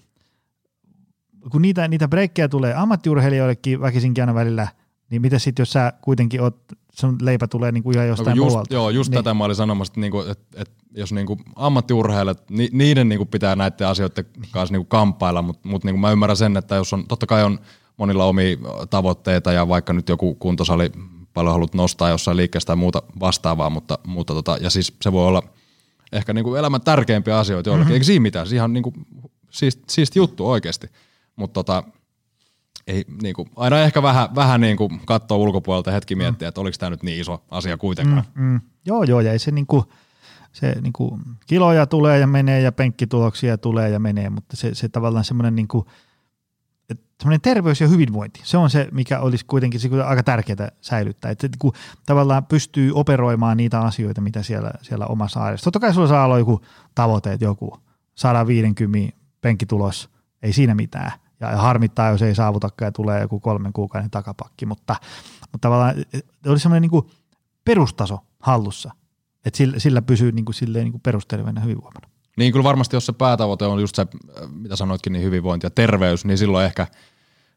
[1.52, 4.68] kun niitä, niitä breikkejä tulee ammattiurheilijoillekin väkisinkin aina välillä,
[5.10, 8.46] niin mitä sitten jos sä kuitenkin oot, sun leipä tulee niinku ihan No, jostain kun
[8.46, 8.74] just, muualta.
[8.74, 9.18] joo, just niin.
[9.18, 13.56] tätä mä olin sanomassa, että, niinku, että, että jos niinku ammattiurheilijat, ni, niiden niinku pitää
[13.56, 17.28] näiden asioiden kanssa niinku kamppailla, mutta mut niinku mä ymmärrän sen, että jos on, totta
[17.28, 17.60] kai on
[17.98, 18.58] monilla omia
[18.90, 20.92] tavoitteita ja vaikka nyt joku kuntosali
[21.34, 25.28] paljon haluat nostaa jossain liikkeestä tai muuta vastaavaa, mutta, mutta tota, ja siis se voi
[25.28, 25.44] olla
[26.12, 27.94] ehkä niinku elämän tärkeimpiä asioita jollekin, mm-hmm.
[27.94, 28.94] eikä siinä mitään, se ihan niinku,
[29.50, 30.88] siisti, siisti juttu oikeasti,
[31.36, 31.84] mutta tota,
[32.92, 36.76] ei, niin kuin, aina ehkä vähän, vähän niin kuin katsoa ulkopuolelta hetki miettiä, että oliko
[36.80, 38.24] tämä nyt niin iso asia kuitenkaan.
[38.36, 38.62] Mm, mm.
[38.86, 39.86] Joo, joo, ja ei se niinku,
[40.52, 45.26] se niinku, kiloja tulee ja menee ja penkkituloksia tulee ja menee, mutta se, se tavallaan
[45.26, 45.86] semmoinen niinku,
[46.90, 51.32] et semmoinen terveys ja hyvinvointi, se on se, mikä olisi kuitenkin se aika tärkeää säilyttää,
[51.32, 51.74] että niinku,
[52.06, 55.64] tavallaan pystyy operoimaan niitä asioita, mitä siellä, siellä omassa arjessa.
[55.64, 56.62] Totta kai sulla saa olla joku
[56.96, 57.78] tavoite, että joku
[58.16, 60.10] 150 penkkitulos,
[60.42, 61.12] ei siinä mitään,
[61.42, 64.96] ja harmittaa, jos ei saavutakaan ja tulee joku kolmen kuukauden takapakki, mutta,
[65.42, 67.12] mutta tavallaan eh, olisi semmoinen niin
[67.66, 68.92] perustaso hallussa,
[69.46, 72.10] että sillä, sillä pysyy niin kuin, silleen niin kuin perusterveenä hyvinvoimana.
[72.38, 75.70] Niin kyllä varmasti, jos se päätavoite on just se, äh, mitä sanoitkin, niin hyvinvointi ja
[75.70, 76.88] terveys, niin silloin ehkä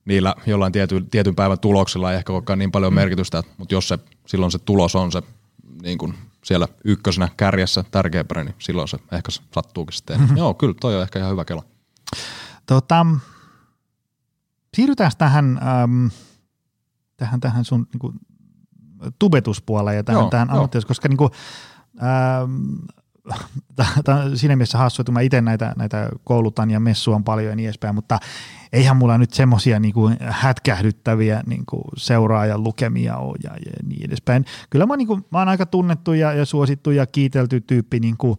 [0.04, 3.98] niillä jollain tiety, tietyn päivän tuloksilla ei ehkä olekaan niin paljon merkitystä, mutta jos se,
[4.26, 5.22] silloin se tulos on se
[5.82, 6.14] niin kuin
[6.44, 10.28] siellä ykkösenä kärjessä tärkeämpänä, niin silloin se ehkä sattuukin sitten.
[10.36, 11.62] Joo, kyllä toi on ehkä ihan hyvä kelo.
[12.66, 13.06] Tota,
[14.74, 16.10] siirrytään tähän, äm,
[17.16, 18.14] tähän, tähän sun niin kuin,
[19.18, 21.30] tubetuspuoleen ja tähän, Joo, tähän ammattiin, koska niin kuin,
[22.42, 22.78] äm,
[24.04, 27.56] tämä on siinä mielessä hassua, että mä itse näitä, näitä koulutan ja messuan paljon ja
[27.56, 28.18] niin edespäin, mutta
[28.72, 34.06] eihän mulla nyt semmoisia niin kuin hätkähdyttäviä niin kuin seuraajan lukemia ole ja, ja niin
[34.06, 34.44] edespäin.
[34.70, 38.16] Kyllä mä, niin kuin, mä oon aika tunnettu ja, ja suosittu ja kiitelty tyyppi niin
[38.16, 38.38] kuin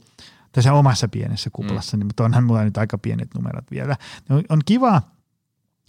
[0.51, 1.99] tässä omassa pienessä kuplassa, mm.
[1.99, 3.95] niin, mutta onhan mulla nyt aika pienet numerot vielä.
[4.29, 5.01] On, on kiva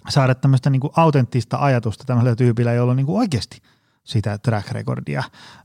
[0.09, 3.59] saada tämmöistä niin autenttista ajatusta tämmöisellä tyypillä, jolla on niin oikeasti
[4.05, 5.23] sitä track recordia.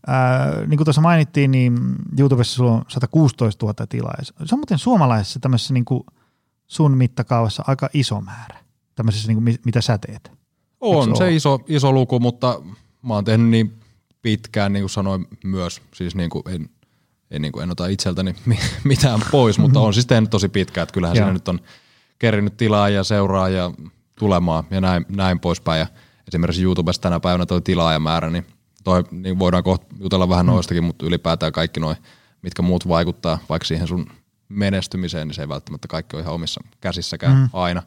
[0.07, 4.13] Ää, niin kuin tuossa mainittiin, niin YouTubessa sulla on 116 000 tilaa.
[4.21, 6.03] Se on muuten suomalaisessa tämmöisessä niin kuin
[6.67, 8.57] sun mittakaavassa aika iso määrä,
[8.95, 10.31] tämmöisessä niin kuin, mi- mitä sä teet.
[10.81, 12.61] On Eikö se iso, iso luku, mutta
[13.01, 13.73] mä oon tehnyt niin
[14.21, 16.69] pitkään, niin kuin sanoin myös, siis niin kuin en,
[17.31, 20.83] en, niin kuin en ota itseltäni mi- mitään pois, mutta on siis tehnyt tosi pitkään,
[20.83, 21.59] että kyllähän siinä nyt on
[22.19, 23.71] kerinyt tilaa ja seuraa ja
[24.21, 25.79] tulemaan ja näin, näin poispäin.
[25.79, 25.87] Ja
[26.27, 28.45] esimerkiksi YouTubessa tänä päivänä toi tilaajamäärä, niin,
[28.83, 31.97] toi, niin voidaan kohta jutella vähän noistakin, mutta ylipäätään kaikki noin,
[32.41, 34.07] mitkä muut vaikuttaa vaikka siihen sun
[34.49, 37.49] menestymiseen, niin se ei välttämättä kaikki ole ihan omissa käsissäkään mm.
[37.53, 37.83] aina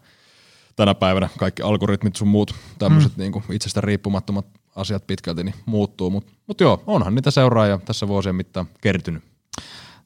[0.76, 3.20] tänä päivänä kaikki algoritmit sun muut tämmöiset mm.
[3.20, 8.34] niin itsestä riippumattomat asiat pitkälti niin muuttuu, mutta mut joo, onhan niitä seuraajia tässä vuosien
[8.34, 9.24] mittaan kertynyt.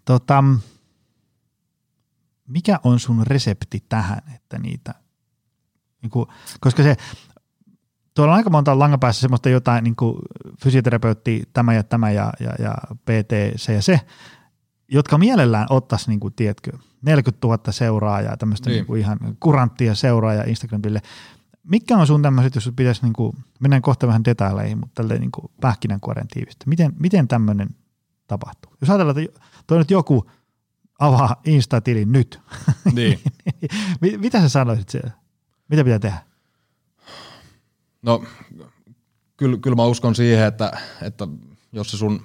[0.04, 0.44] Tota,
[2.48, 4.94] mikä on sun resepti tähän, että niitä,
[6.02, 6.26] niin kuin,
[6.60, 6.96] koska se,
[8.14, 10.18] tuolla on aika monta langapäässä semmoista jotain niin kuin
[10.62, 14.00] fysioterapeutti, tämä ja tämä ja, ja, ja PT, se ja se,
[14.88, 16.72] jotka mielellään ottaisi, niin kuin, tiedätkö,
[17.02, 18.74] 40 000 seuraajaa, tämmöistä niin.
[18.74, 18.80] Niin.
[18.80, 21.02] Niin kuin ihan kuranttia seuraajaa Instagramille.
[21.62, 25.32] Mikä on sun tämmöiset, jos pitäisi, niin kuin, mennään kohta vähän detaileihin, mutta tälleen niin
[25.32, 26.64] kuin pähkinänkuoren tiivistä.
[26.66, 27.68] Miten, miten tämmöinen
[28.26, 28.72] tapahtuu?
[28.80, 30.30] Jos ajatellaan, että toi nyt joku
[30.98, 32.40] avaa Insta-tilin nyt,
[32.94, 33.20] Niin.
[34.16, 35.10] mitä sä sanoisit siellä?
[35.68, 36.18] Mitä pitää tehdä?
[38.02, 38.24] No
[39.36, 41.28] kyllä, kyllä mä uskon siihen, että, että
[41.72, 42.22] jos se sun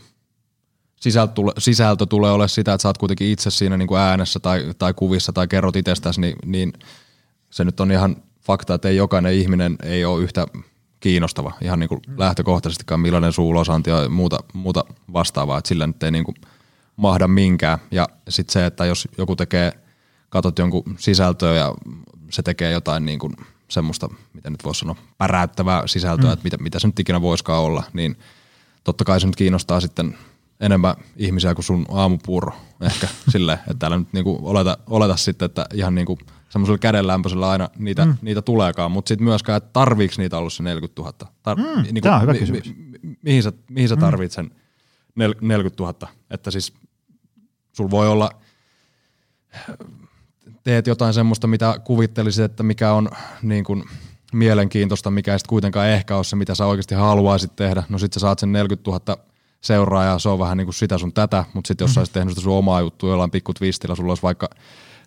[0.95, 4.39] sisältö, tule, sisältö tulee ole sitä, että sä oot kuitenkin itse siinä niin kuin äänessä
[4.39, 6.73] tai, tai kuvissa tai kerrot itsestäsi, niin, niin
[7.49, 10.47] se nyt on ihan fakta, että ei jokainen ihminen ei ole yhtä
[10.99, 16.11] kiinnostava ihan niin kuin lähtökohtaisestikaan millainen suulosanti ja muuta, muuta vastaavaa, että sillä nyt ei
[16.11, 16.35] niin kuin
[16.95, 17.79] mahda minkään.
[17.91, 19.71] Ja sitten se, että jos joku tekee,
[20.29, 21.73] katsot jonkun sisältöä ja
[22.33, 23.33] se tekee jotain niin kuin
[23.69, 26.33] semmoista, miten nyt voisi sanoa, päräyttävää sisältöä, mm.
[26.33, 28.17] että mitä, mitä se nyt ikinä voiskaan olla, niin
[28.83, 30.17] totta kai se nyt kiinnostaa sitten
[30.59, 35.65] enemmän ihmisiä kuin sun aamupuuro ehkä silleen, että täällä nyt niinku oleta, oleta sitten, että
[35.73, 36.19] ihan niinku
[36.49, 38.17] semmoisella kädenlämpöisellä aina niitä, mm.
[38.21, 41.13] niitä tuleekaan, mutta sitten myöskään, että tarviiko niitä ollut se 40 000?
[41.21, 42.65] Tar- Mm, tää on hyvä kysymys.
[42.65, 44.51] Mi, mi, mihin sä, mihin sä tarvit sen
[45.15, 46.07] nel, 40 000?
[46.29, 46.73] Että siis
[47.73, 48.29] sul voi olla,
[50.63, 53.09] teet jotain semmoista, mitä kuvittelisit, että mikä on
[53.41, 53.83] niin kuin
[54.33, 57.83] mielenkiintoista, mikä ei sitten kuitenkaan ehkä ole se, mitä sä oikeasti haluaisit tehdä.
[57.89, 59.17] No sit sä saat sen 40 000
[59.61, 62.31] seuraajaa, se on vähän niin kuin sitä sun tätä, mutta sitten jos sä olisit tehnyt
[62.31, 64.49] sitä sun omaa juttua jollain pikku twistillä, sulla olisi vaikka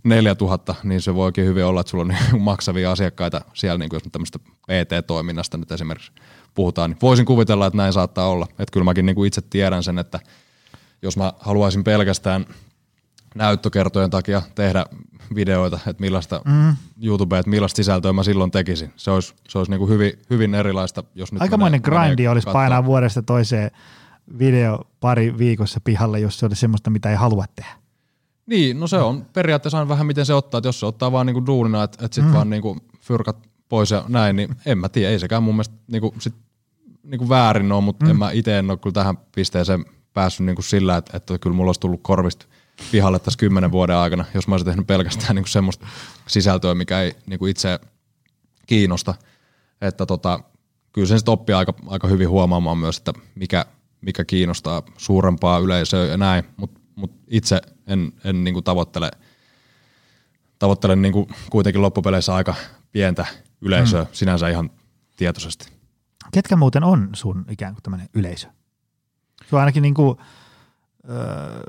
[0.04, 3.88] 4000, niin se voi oikein hyvin olla, että sulla on niin maksavia asiakkaita siellä, niin
[3.88, 6.12] kuin jos nyt tämmöistä PT-toiminnasta nyt esimerkiksi
[6.54, 8.46] puhutaan, niin voisin kuvitella, että näin saattaa olla.
[8.50, 10.20] Että kyllä mäkin niin kuin itse tiedän sen, että
[11.02, 12.46] jos mä haluaisin pelkästään
[13.34, 14.86] näyttökertojen takia tehdä
[15.34, 16.76] videoita, että millaista mm.
[17.02, 18.92] YouTubea, että millaista sisältöä mä silloin tekisin.
[18.96, 22.28] Se olisi, se olisi niin kuin hyvin, hyvin erilaista, jos nyt Aikamoinen menee- menee grindi
[22.28, 22.60] olisi kattoo.
[22.60, 23.70] painaa vuodesta toiseen
[24.38, 27.70] video pari viikossa pihalle, jos se olisi semmoista, mitä ei halua tehdä.
[28.46, 31.26] Niin, no se on periaatteessa on vähän miten se ottaa, että jos se ottaa vaan
[31.26, 32.32] niinku duunina, että et sit mm.
[32.32, 36.14] vaan niinku fyrkat pois ja näin, niin en mä tiedä, ei sekään mun mielestä niinku,
[36.18, 36.34] sit,
[37.02, 38.10] niinku väärin ole, mutta mm.
[38.10, 41.68] en mä itse en ole kyllä tähän pisteeseen päässyt niinku sillä, että, että kyllä mulla
[41.68, 42.46] olisi tullut korvista
[42.92, 45.86] pihalle tässä kymmenen vuoden aikana, jos mä olisin tehnyt pelkästään niinku semmoista
[46.26, 47.80] sisältöä, mikä ei niinku itse
[48.66, 49.14] kiinnosta.
[49.80, 50.40] Että tota,
[50.92, 53.66] kyllä sen sitten oppii aika, aika hyvin huomaamaan myös, että mikä,
[54.00, 59.10] mikä kiinnostaa suurempaa yleisöä ja näin, mutta mut itse en, en niinku tavoittele,
[60.58, 62.54] tavoittele niinku kuitenkin loppupeleissä aika
[62.92, 63.26] pientä
[63.60, 64.08] yleisöä mm.
[64.12, 64.70] sinänsä ihan
[65.16, 65.72] tietoisesti.
[66.32, 68.48] Ketkä muuten on sun ikään kuin tämmöinen yleisö?
[69.50, 70.18] Se on ainakin niin kuin,
[71.08, 71.62] öö,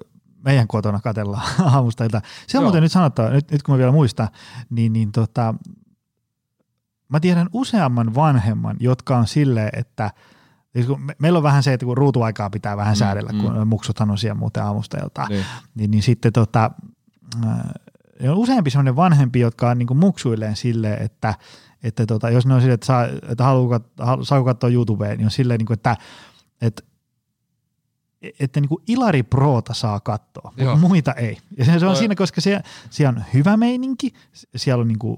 [0.48, 2.24] meidän kotona katellaan aamusta iltaan.
[2.48, 2.66] Se on Joo.
[2.68, 4.28] muuten nyt sanottava, nyt, nyt kun mä vielä muistan,
[4.70, 5.54] niin, niin tota,
[7.10, 10.12] mä tiedän useamman vanhemman, jotka on silleen, että
[10.74, 13.42] siis me, meillä on vähän se, että kun ruutuaikaa pitää vähän Mm, säädellä, mm.
[13.42, 15.46] kun muksuthan on siellä muuten aamusta iltaan, Niin.
[15.76, 16.72] niin, niin sitten tota,
[17.46, 17.74] ää,
[18.30, 21.34] on useampi sellainen vanhempi, jotka on niin kuin muksuilleen silleen, että,
[21.84, 25.26] että tota, jos ne on silleen, että, saa, että haluaa, halu, saako katsoa YouTubea, niin
[25.26, 25.96] on silleen, niin kuin, että,
[26.62, 26.84] että
[28.40, 30.76] että niin kuin Ilari Proota saa katsoa, mutta Joo.
[30.78, 31.38] muita ei.
[31.58, 34.14] Ja se, se on Toi- siinä, koska siellä, siellä on hyvä meininki,
[34.56, 35.18] siellä on niin kuin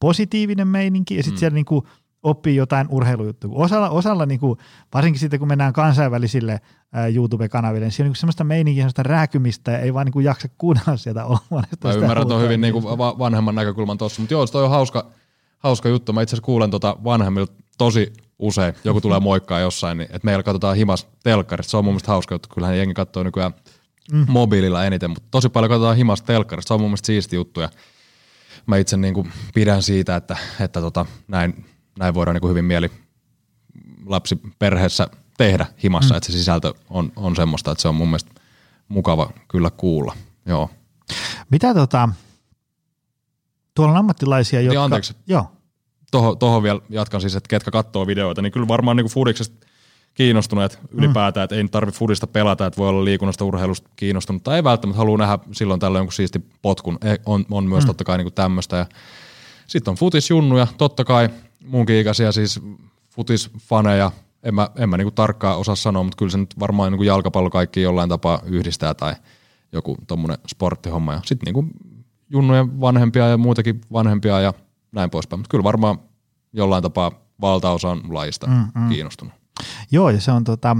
[0.00, 1.38] positiivinen meininki ja sitten Mm.
[1.40, 1.82] siellä niin kuin
[2.22, 3.52] oppii jotain urheilujuttuja.
[3.54, 4.58] Osalla, osalla niin kuin,
[4.94, 6.60] varsinkin sitten kun mennään kansainvälisille
[6.92, 10.24] ää, YouTube-kanaville, niin siellä on niin semmoista meininkiä, semmoista rääkymistä ja ei vaan niin kuin
[10.24, 11.88] jaksa kuunnella sieltä olematta.
[11.88, 15.10] Mä ymmärrän tuon hyvin niinku va- vanhemman näkökulman tuossa, mutta joo, toi on hauska,
[15.58, 16.12] hauska juttu.
[16.12, 20.42] Mä itse asiassa kuulen tota vanhemmilta tosi usein, joku tulee moikkaa jossain, niin, että meillä
[20.42, 21.70] katsotaan himas telkkarista.
[21.70, 22.48] Se on mun mielestä hauska juttu.
[22.54, 23.54] Kyllähän jengi katsoo nykyään
[24.12, 24.26] mm.
[24.28, 26.68] mobiililla eniten, mutta tosi paljon katsotaan himas telkkarista.
[26.68, 27.68] Se on mun mielestä siisti juttu ja
[28.66, 31.66] mä itse niinku pidän siitä, että, että tota, näin,
[31.98, 32.90] näin voidaan niinku hyvin mieli
[34.06, 36.16] lapsi perheessä tehdä himassa, mm.
[36.16, 38.30] että se sisältö on, on semmoista, että se on mun mielestä
[38.88, 40.16] mukava kyllä kuulla.
[40.46, 40.70] Joo.
[41.50, 42.08] Mitä tota,
[43.74, 44.84] tuolla on ammattilaisia, jotka...
[44.84, 45.14] anteeksi.
[45.26, 45.55] Joo.
[46.10, 49.66] Tuohon toho vielä jatkan siis, että ketkä katsoo videoita, niin kyllä varmaan niin Fudiksesta
[50.14, 54.64] kiinnostuneet ylipäätään, että ei tarvitse Fudista pelata, että voi olla liikunnasta urheilusta kiinnostunut, tai ei
[54.64, 57.86] välttämättä halua nähdä silloin tällöin jonkun siisti potkun, Eh, on, on myös mm.
[57.86, 58.76] totta kai niin tämmöistä.
[58.76, 58.86] Ja
[59.66, 61.28] sitten on futisjunnuja, totta kai
[61.66, 62.60] muunkin ikäisiä siis
[63.10, 64.10] futisfaneja,
[64.42, 67.50] en mä, en mä niin tarkkaan osaa sanoa, mutta kyllä se nyt varmaan niin jalkapallo
[67.50, 69.14] kaikki jollain tapaa yhdistää tai
[69.72, 71.12] joku tommonen sporttihomma.
[71.12, 71.70] Ja sitten niin
[72.30, 74.54] junnujen vanhempia ja muitakin vanhempia ja
[74.96, 75.40] näin poispäin.
[75.40, 75.98] Mutta kyllä varmaan
[76.52, 78.88] jollain tapaa valtaosa on lajista mm, mm.
[78.88, 79.34] kiinnostunut.
[79.90, 80.76] Joo, ja se on tota,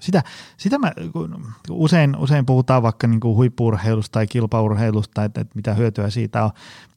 [0.00, 0.22] sitä,
[0.56, 5.74] sitä mä, kun usein, usein puhutaan vaikka niin kuin huippuurheilusta tai kilpaurheilusta, että, että mitä
[5.74, 6.50] hyötyä siitä on,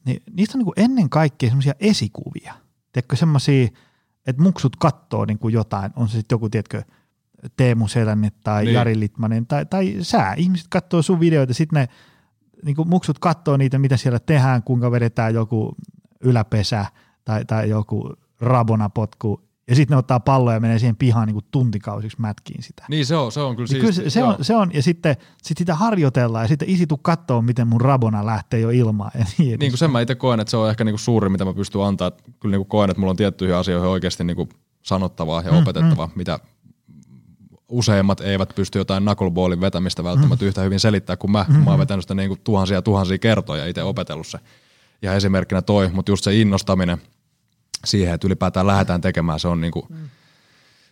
[0.04, 2.54] niin niistä on niin kuin ennen kaikkea semmoisia esikuvia.
[2.92, 3.68] Tiedätkö, semmoisia,
[4.26, 6.82] että muksut kattoo niin kuin jotain, on se sitten joku, tiedätkö,
[7.56, 8.74] Teemu Selänne tai Niin.
[8.74, 10.34] Jari Litmanen tai, tai sää.
[10.34, 11.88] Ihmiset katsoo sun videoita, sitten ne
[12.64, 15.74] niin kuin muksut kattoo niitä, mitä siellä tehdään, kuinka vedetään joku
[16.20, 16.86] yläpesä
[17.24, 21.34] tai, tai joku Rabona potkuu ja sitten ne ottaa palloa ja menee siihen pihaan niin
[21.34, 22.84] kuin tuntikausiksi mätkiin sitä.
[22.88, 24.10] Niin se on, se on kyllä Niin kyllä siistiä.
[24.10, 27.42] se, se, on, se on, ja sitten sit sitä harjoitellaan ja sitten isi tuu kattoo,
[27.42, 30.50] miten mun Rabona lähtee jo ilmaan ja niin Niin kuin sen mä itse koen, että
[30.50, 32.10] se on ehkä niinku suuri, mitä mä pystyn antaa.
[32.40, 34.48] Kyllä niinku koen, että mulla on tiettyihin asioihin oikeasti niinku
[34.82, 36.40] sanottavaa ja opetettavaa, mitä
[37.68, 41.46] useimmat eivät pysty jotain knuckleballin vetämistä välttämättä yhtä hyvin selittää kuin mä.
[41.64, 44.38] Mä oon vetänyt sitä niinku tuhansia ja tuhansia kertoja itse opetellut se.
[45.02, 46.98] Ja esimerkkinä toi, mutta just se innostaminen
[47.84, 49.88] siihen, että ylipäätään lähdetään tekemään, se on, niinku,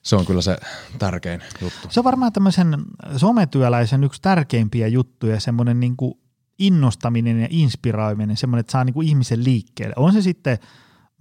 [0.02, 0.58] se on kyllä se
[0.98, 1.88] tärkein juttu.
[1.90, 2.76] Se on varmaan tämmöisen
[3.16, 6.14] sometyöläisen yksi tärkeimpiä juttuja, semmoinen niin kuin
[6.58, 9.94] innostaminen ja inspiroiminen, semmoinen, että saa niin kuin ihmisen liikkeelle.
[9.96, 10.58] On se sitten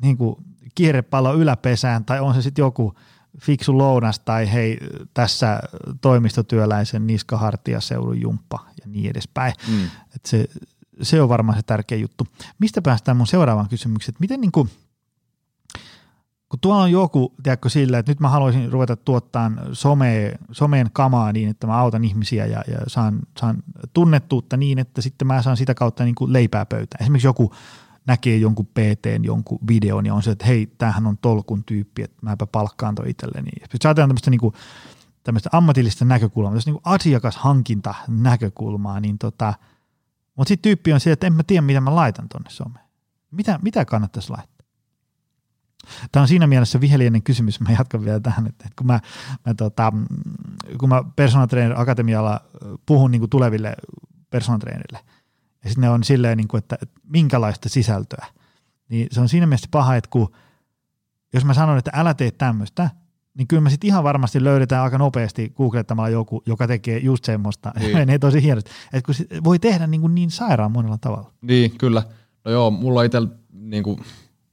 [0.01, 0.35] niin kuin
[0.75, 2.93] kierrepallo yläpesään tai on se sitten joku
[3.41, 4.77] fiksu lounas tai hei
[5.13, 5.59] tässä
[6.01, 9.53] toimistotyöläisen niskahartiaseudun jumppa ja niin edespäin.
[9.67, 9.85] Mm.
[10.15, 10.47] Et se,
[11.01, 12.27] se on varmaan se tärkeä juttu.
[12.59, 14.13] Mistä päästään mun seuraavaan kysymykseen?
[14.13, 14.69] että Miten niin kuin,
[16.49, 21.31] kun tuolla on joku, tiedätkö, sillä, että nyt mä haluaisin ruveta tuottaa some, someen kamaa
[21.31, 25.57] niin, että mä autan ihmisiä ja, ja saan, saan tunnettuutta niin, että sitten mä saan
[25.57, 27.03] sitä kautta niin kuin leipää pöytään.
[27.03, 27.53] Esimerkiksi joku
[28.07, 32.17] näkee jonkun PTn, jonkun videon ja on se, että hei, tämähän on tolkun tyyppi, että
[32.21, 33.51] mäpä palkkaan toi itselleni.
[33.51, 34.53] Sitten jos ajatellaan tämmöistä, niin kuin,
[35.23, 39.53] tämmöistä ammatillista näkökulmaa, tämmöistä niin asiakashankinta näkökulmaa, niin tota,
[40.35, 42.85] mutta sitten tyyppi on se, että en mä tiedä, mitä mä laitan tonne someen.
[43.31, 44.67] Mitä, mitä kannattaisi laittaa?
[46.11, 48.99] Tämä on siinä mielessä viheliäinen kysymys, mä jatkan vielä tähän, että kun mä,
[49.45, 49.93] mä, tota,
[50.79, 52.41] kun mä personal trainer akatemialla
[52.85, 53.75] puhun niin tuleville
[54.29, 54.99] personal trainerille,
[55.63, 58.25] ja sitten ne on silleen, niin kuin, että, että minkälaista sisältöä,
[58.89, 60.31] niin se on siinä mielessä paha, että kun,
[61.33, 62.89] jos mä sanon, että älä tee tämmöistä,
[63.37, 67.71] niin kyllä me sitten ihan varmasti löydetään aika nopeasti googlettamalla joku, joka tekee just semmoista,
[67.75, 67.83] Niin.
[67.85, 67.97] niin.
[67.97, 68.71] menee tosi hienosti.
[68.93, 71.31] Että kun sit voi tehdä niin, kuin niin sairaan monella tavalla.
[71.41, 72.03] Niin, kyllä.
[72.45, 73.99] No joo, mulla on itsellä niinku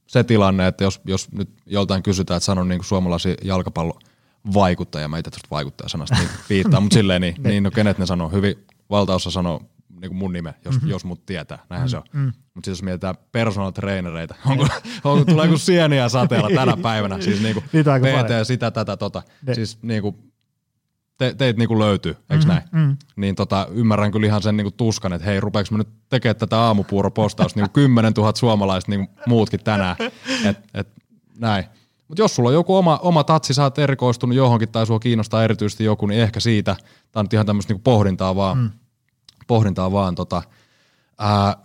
[0.07, 5.31] se tilanne, että jos, jos nyt joltain kysytään, että sanon niinku suomalaisia jalkapallovaikuttajia, mä itse
[5.31, 8.55] tuosta vaikuttaja-sanasta niin viittaa, mutta silleen niin, niin, no kenet ne sanoo, hyvin
[8.89, 9.61] valtaosa sanoo
[10.03, 10.89] niinku mun nime, jos, mm-hmm.
[10.89, 12.03] jos mut tietää, näinhän se on.
[12.13, 12.33] Mm-hmm.
[12.53, 14.67] Mutta jos mietitään personal trainereita, onko,
[15.03, 17.41] onko tulee kuin sieniä sateella tänä päivänä, siis
[17.73, 18.45] Niitä on aika PT, paljon.
[18.45, 20.19] sitä, tätä, tota, Ne- siis niinku
[21.17, 22.61] te, teitä niinku löytyy, eikö näin?
[22.71, 22.97] mm.
[23.15, 26.59] Niin tota, ymmärrän kyllä ihan sen niinku tuskan, että hei, rupeeks mä nyt tekemään tätä
[26.59, 29.95] aamupuuropostausta niinku 10 000 suomalaista niin muutkin tänään.
[30.45, 30.87] Et, et,
[31.39, 31.65] näin.
[32.07, 35.43] Mutta jos sulla on joku oma, oma tatsi, sä oot erikoistunut johonkin tai sua kiinnostaa
[35.43, 36.75] erityisesti joku, niin ehkä siitä.
[37.11, 38.57] Tämä on ihan tämmöistä niinku pohdintaa vaan.
[38.57, 38.71] Mm.
[39.47, 40.41] Pohdintaa vaan tota,
[41.19, 41.55] ää,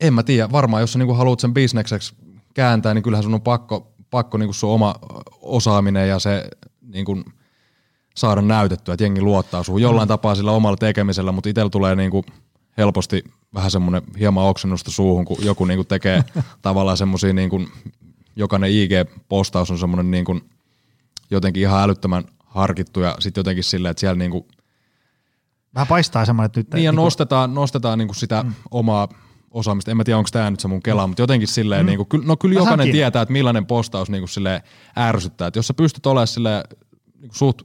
[0.00, 2.14] en mä tiedä, varmaan jos sä niinku haluat sen bisnekseksi
[2.54, 4.94] kääntää, niin kyllähän sun on pakko, pakko niinku sun oma
[5.40, 6.44] osaaminen ja se
[6.80, 7.22] niinku,
[8.16, 9.82] saada näytettyä, että jengi luottaa suhun.
[9.82, 12.24] Jollain tapaa sillä omalla tekemisellä, mutta itsellä tulee niinku
[12.78, 13.24] helposti
[13.54, 16.24] vähän semmoinen hieman oksennusta suuhun, kun joku niinku tekee
[16.62, 17.62] tavallaan semmoisia, niinku,
[18.36, 20.40] jokainen IG-postaus on semmoinen niinku,
[21.30, 24.48] jotenkin ihan älyttömän harkittu ja sitten jotenkin silleen, että siellä niinku,
[25.76, 26.72] Vähän paistaa semmoinen, että nyt...
[26.72, 28.52] niin ja niinku- nostetaan, nostetaan niinku sitä mm.
[28.70, 29.08] omaa
[29.50, 29.90] osaamista.
[29.90, 31.86] En mä tiedä, onko tämä nyt se mun kela, mutta jotenkin silleen, mm.
[31.86, 32.98] niinku, kyllä, no kyllä Mä jokainen kiinni.
[32.98, 34.60] tietää, että millainen postaus niinku silleen
[34.98, 35.48] ärsyttää.
[35.48, 36.62] Et jos sä pystyt olemaan silleen,
[37.20, 37.62] niinku suht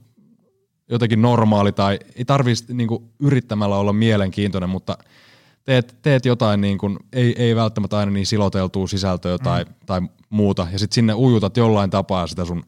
[0.90, 4.98] jotenkin normaali tai ei tarvitse niinku yrittämällä olla mielenkiintoinen, mutta
[5.64, 9.74] teet, teet jotain, niin kuin, ei, ei välttämättä aina niin siloteltua sisältöä tai, mm.
[9.86, 10.00] tai
[10.30, 12.62] muuta, ja sitten sinne ujutat jollain tapaa sitä sun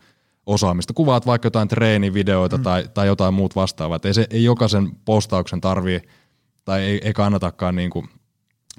[0.47, 0.93] osaamista.
[0.93, 2.63] Kuvaat vaikka jotain treenivideoita mm.
[2.63, 3.99] tai, tai jotain muut vastaavaa.
[4.05, 6.01] Ei, se, ei jokaisen postauksen tarvii,
[6.65, 8.09] tai ei, ei kannatakaan niin kuin,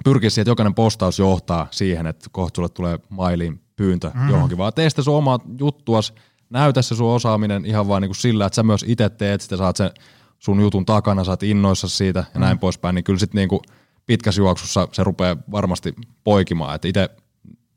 [0.03, 4.29] pyrkiä siihen, että jokainen postaus johtaa siihen, että kohta sulle tulee mailiin pyyntö mm.
[4.29, 6.13] johonkin, vaan tee sitä sun omaa juttuas,
[6.49, 9.57] näytä se sun osaaminen ihan vaan niin kuin sillä, että sä myös itse teet sitä,
[9.57, 9.91] saat sen
[10.39, 13.61] sun jutun takana, saat innoissa siitä ja näin poispäin, niin kyllä sitten niin kuin
[14.05, 16.75] pitkässä juoksussa se rupeaa varmasti poikimaan.
[16.75, 17.09] Että itse,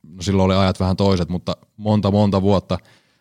[0.02, 2.78] no silloin oli ajat vähän toiset, mutta monta monta vuotta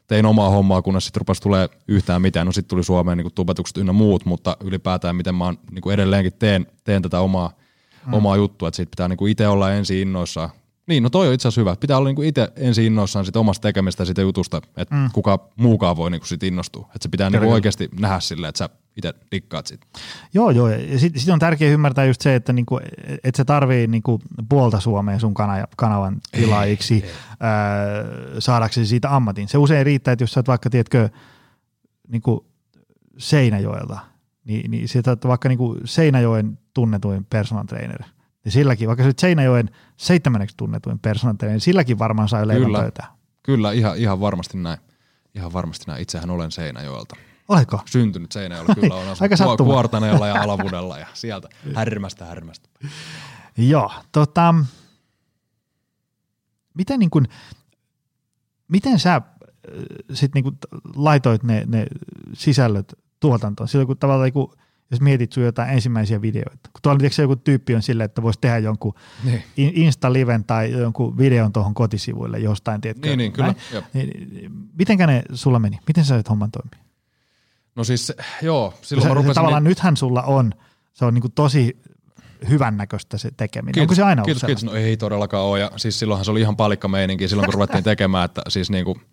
[0.07, 2.45] tein omaa hommaa, kunnes sitten rupesi tulee yhtään mitään.
[2.45, 5.93] No sitten tuli Suomeen niin tubetukset ynnä muut, mutta ylipäätään miten mä oon, niin kuin
[5.93, 7.51] edelleenkin teen, teen tätä omaa,
[8.05, 8.13] mm.
[8.13, 10.49] omaa juttua, että siitä pitää niin itse olla ensin innoissaan.
[10.87, 11.75] Niin, no toi on itse asiassa hyvä.
[11.75, 15.09] Pitää olla niin itse ensin innoissaan sit omasta tekemistä siitä jutusta, että mm.
[15.13, 16.85] kuka muukaan voi niin sit innostua.
[16.85, 19.87] Että se pitää niin oikeasti nähdä silleen, että sä itse dikkaat siitä.
[20.33, 20.67] Joo, joo.
[20.67, 22.79] Ja sitten sit on tärkeää ymmärtää just se, että niinku,
[23.23, 27.05] et se tarvii niinku puolta Suomea sun kana- kanavan tilaajiksi
[28.39, 29.47] saadaksesi siitä ammatin.
[29.47, 31.09] Se usein riittää, että jos sä oot vaikka, tiedätkö,
[32.07, 32.45] niinku
[33.17, 33.99] Seinäjoelta,
[34.45, 38.03] niin, niin sieltä oot vaikka niinku Seinäjoen tunnetuin personal trainer.
[38.45, 42.65] Ja silläkin, vaikka sä oot Seinäjoen seitsemänneksi tunnetuin personal trainer, niin silläkin varmaan saa leivän
[42.65, 42.79] Kyllä.
[43.43, 44.79] Kyllä, ihan, ihan varmasti näin.
[45.35, 46.01] Ihan varmasti näin.
[46.01, 47.15] Itsehän olen Seinäjoelta.
[47.47, 47.81] Oletko?
[47.85, 49.73] Syntynyt Seinäjoella, kyllä on asunut Aika Kuo- sattuma.
[49.73, 52.69] Kuortaneella ja Alavudella ja sieltä härmästä härmästä.
[53.57, 54.55] Joo, tota,
[56.73, 57.27] miten niin kuin,
[58.67, 59.21] miten sä
[60.13, 60.59] sitten niinku
[60.95, 61.87] laitoit ne, ne
[62.33, 63.67] sisällöt tuotantoon?
[63.67, 64.53] Silloin kun tavallaan kun
[64.91, 66.69] jos mietit sun jotain ensimmäisiä videoita.
[66.73, 68.93] Kun tuolla joku tyyppi on silleen, että voisi tehdä jonkun
[69.23, 69.43] niin.
[69.57, 73.07] Insta-liven tai jonkun videon tuohon kotisivuille jostain, tiedätkö?
[73.07, 73.55] Niin, niin kyllä.
[73.93, 75.79] Niin, mitenkä ne sulla meni?
[75.87, 76.86] Miten sä sait homman toimia?
[77.77, 78.73] No siis, joo.
[78.81, 79.69] Silloin sä, mä rupesin, tavallaan niin...
[79.69, 80.53] nythän sulla on,
[80.93, 81.77] se on niinku tosi
[82.49, 83.73] hyvännäköistä se tekeminen.
[83.73, 84.63] Kiitos, Onko se aina kiitos, kiitos.
[84.63, 85.59] No ei todellakaan ole.
[85.59, 88.97] Ja siis silloinhan se oli ihan palikka meininki silloin, kun ruvettiin tekemään, että siis niinku–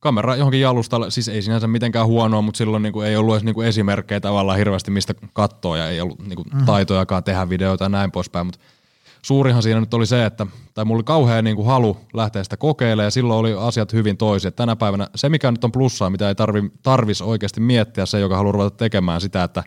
[0.00, 3.44] kamera johonkin jalustalle, siis ei sinänsä mitenkään huonoa, mutta silloin niin kuin ei ollut edes
[3.44, 6.64] niin kuin esimerkkejä tavallaan hirveästi mistä katsoa ja ei ollut niin kuin mm.
[6.64, 8.58] taitojakaan tehdä videoita ja näin poispäin, mutta
[9.22, 12.56] suurihan siinä nyt oli se, että tai mulla oli kauhean niin kuin halu lähteä sitä
[12.56, 14.52] kokeilemaan ja silloin oli asiat hyvin toisin.
[14.52, 18.36] Tänä päivänä se, mikä nyt on plussaa, mitä ei tarvi, tarvis oikeasti miettiä, se, joka
[18.36, 19.64] haluaa ruveta tekemään sitä, että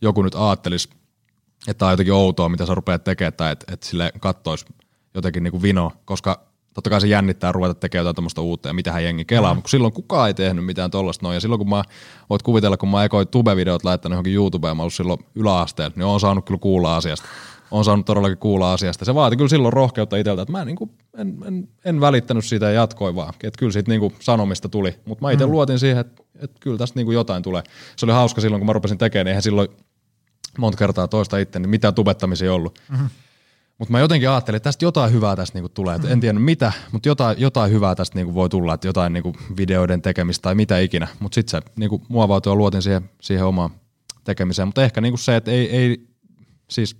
[0.00, 0.88] joku nyt ajattelisi,
[1.68, 4.66] että tämä on jotenkin outoa, mitä sä rupeat tekemään tai että, että sille kattoisi
[5.14, 8.72] jotenkin niin kuin vino, koska totta kai se jännittää ruveta tekemään jotain tämmöistä uutta ja
[8.72, 9.56] mitä hän jengi kelaa, mm.
[9.56, 11.34] mutta silloin kukaan ei tehnyt mitään tollasta noin.
[11.34, 11.84] Ja silloin kun mä,
[12.30, 16.20] voit kuvitella, kun mä ekoin tube-videot laittanut johonkin YouTubeen, mä ollut silloin yläasteella, niin on
[16.20, 17.28] saanut kyllä kuulla asiasta.
[17.70, 19.04] On saanut todellakin kuulla asiasta.
[19.04, 22.44] Se vaati kyllä silloin rohkeutta itseltä, että mä en, niin kuin, en, en, en, välittänyt
[22.44, 23.34] siitä ja jatkoin vaan.
[23.42, 24.94] Että kyllä siitä niin kuin sanomista tuli.
[25.04, 25.52] Mutta mä itse mm.
[25.52, 27.62] luotin siihen, että, että kyllä tästä niin kuin jotain tulee.
[27.96, 29.68] Se oli hauska silloin, kun mä rupesin tekemään, niin eihän silloin
[30.58, 32.78] monta kertaa toista itse, niin mitään tubettamisia ei ollut.
[32.90, 33.08] Mm-hmm.
[33.78, 35.98] Mutta mä jotenkin ajattelin, että tästä jotain hyvää tästä niinku tulee.
[35.98, 36.04] Mm.
[36.08, 40.02] En tiedä mitä, mutta jotain, jotain hyvää tästä niinku voi tulla, että jotain niinku videoiden
[40.02, 41.08] tekemistä tai mitä ikinä.
[41.20, 43.70] Mutta sitten se niinku muovautui ja luotin siihen, siihen omaan
[44.24, 44.68] tekemiseen.
[44.68, 46.06] Mutta ehkä niinku se, että ei, ei,
[46.70, 46.96] siis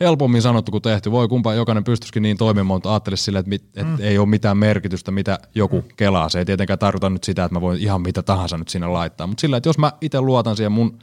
[0.00, 1.10] helpommin sanottu kuin tehty.
[1.10, 3.96] Voi kumpa jokainen pystyisikin niin toimimaan, mutta ajattelisi silleen, että, mit, että mm.
[4.00, 5.88] ei ole mitään merkitystä, mitä joku mm.
[5.96, 6.28] kelaa.
[6.28, 9.26] Se ei tietenkään tarkoita nyt sitä, että mä voin ihan mitä tahansa nyt sinne laittaa.
[9.26, 10.98] Mutta sillä, että jos mä itse luotan siihen mun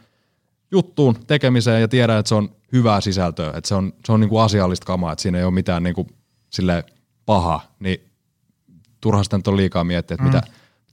[0.72, 4.38] juttuun, tekemiseen ja tiedän, että se on hyvää sisältöä, että se on, se on niinku
[4.38, 6.08] asiallista kamaa, että siinä ei ole mitään niinku
[6.50, 6.84] sille
[7.26, 8.12] paha, niin
[9.02, 10.28] turha sitä nyt on liikaa miettiä, että mm.
[10.28, 10.42] mitä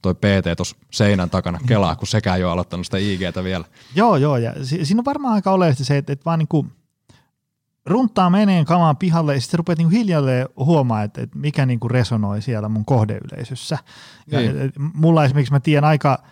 [0.02, 3.64] toi PT tuossa seinän takana kelaa, kun sekään ei ole aloittanut sitä IGtä vielä.
[3.94, 6.66] Joo, joo, ja si- siinä on varmaan aika oleellista se, että, että vaan niinku
[7.86, 12.42] runtaa meneen kamaan pihalle ja sitten rupeat niinku hiljalleen huomaa, että, että mikä niinku resonoi
[12.42, 13.78] siellä mun kohdeyleisössä.
[14.26, 14.60] Ja, niin.
[14.60, 16.22] et, mulla esimerkiksi mä tiedän aika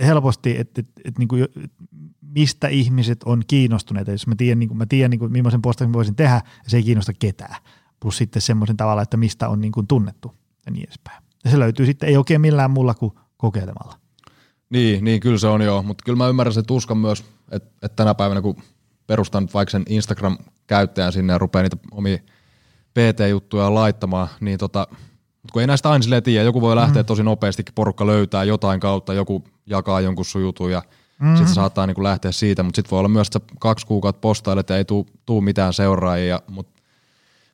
[0.00, 1.46] helposti, että, että, että, niin kuin,
[2.20, 4.10] mistä ihmiset on kiinnostuneita.
[4.10, 6.76] Jos mä tiedän, niin kuin, mä tiedän niin kuin, millaisen postauksen voisin tehdä, ja se
[6.76, 7.56] ei kiinnosta ketään.
[8.00, 10.34] Plus sitten semmoisen tavalla, että mistä on niin kuin, tunnettu
[10.66, 11.22] ja niin edespäin.
[11.44, 13.98] Ja se löytyy sitten ei oikein millään muulla kuin kokeilemalla.
[14.70, 17.96] Niin, niin kyllä se on joo, mutta kyllä mä ymmärrän sen tuskan myös, että, että
[17.96, 18.56] tänä päivänä kun
[19.12, 22.18] perustan vaikka sen Instagram-käyttäjän sinne ja rupeaa niitä omia
[22.94, 24.86] PT-juttuja laittamaan, niin tota,
[25.42, 27.06] mutta kun ei näistä aina silleen tiedä, joku voi lähteä mm.
[27.06, 30.82] tosi nopeastikin, porukka löytää jotain kautta, joku jakaa jonkun sun jutun ja
[31.20, 31.36] mm.
[31.36, 34.76] sitten saattaa niinku lähteä siitä, mutta sitten voi olla myös, että kaksi kuukautta postailet ja
[34.76, 34.84] ei
[35.26, 36.71] tuu, mitään seuraajia, mutta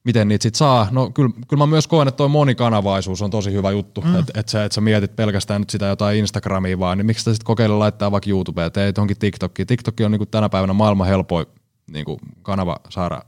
[0.05, 0.89] miten niitä sitten saa.
[0.91, 4.19] No kyllä, kyllä mä myös koen, että toi monikanavaisuus on tosi hyvä juttu, mm.
[4.19, 7.35] että et sä, et sä mietit pelkästään nyt sitä jotain Instagramia vaan, niin miksi sä
[7.35, 9.67] sitten kokeile laittaa vaikka YouTubeen, ei johonkin TikTokiin.
[9.67, 11.47] TikTok on niinku tänä päivänä maailman helpoin
[11.91, 13.23] niinku kanava saada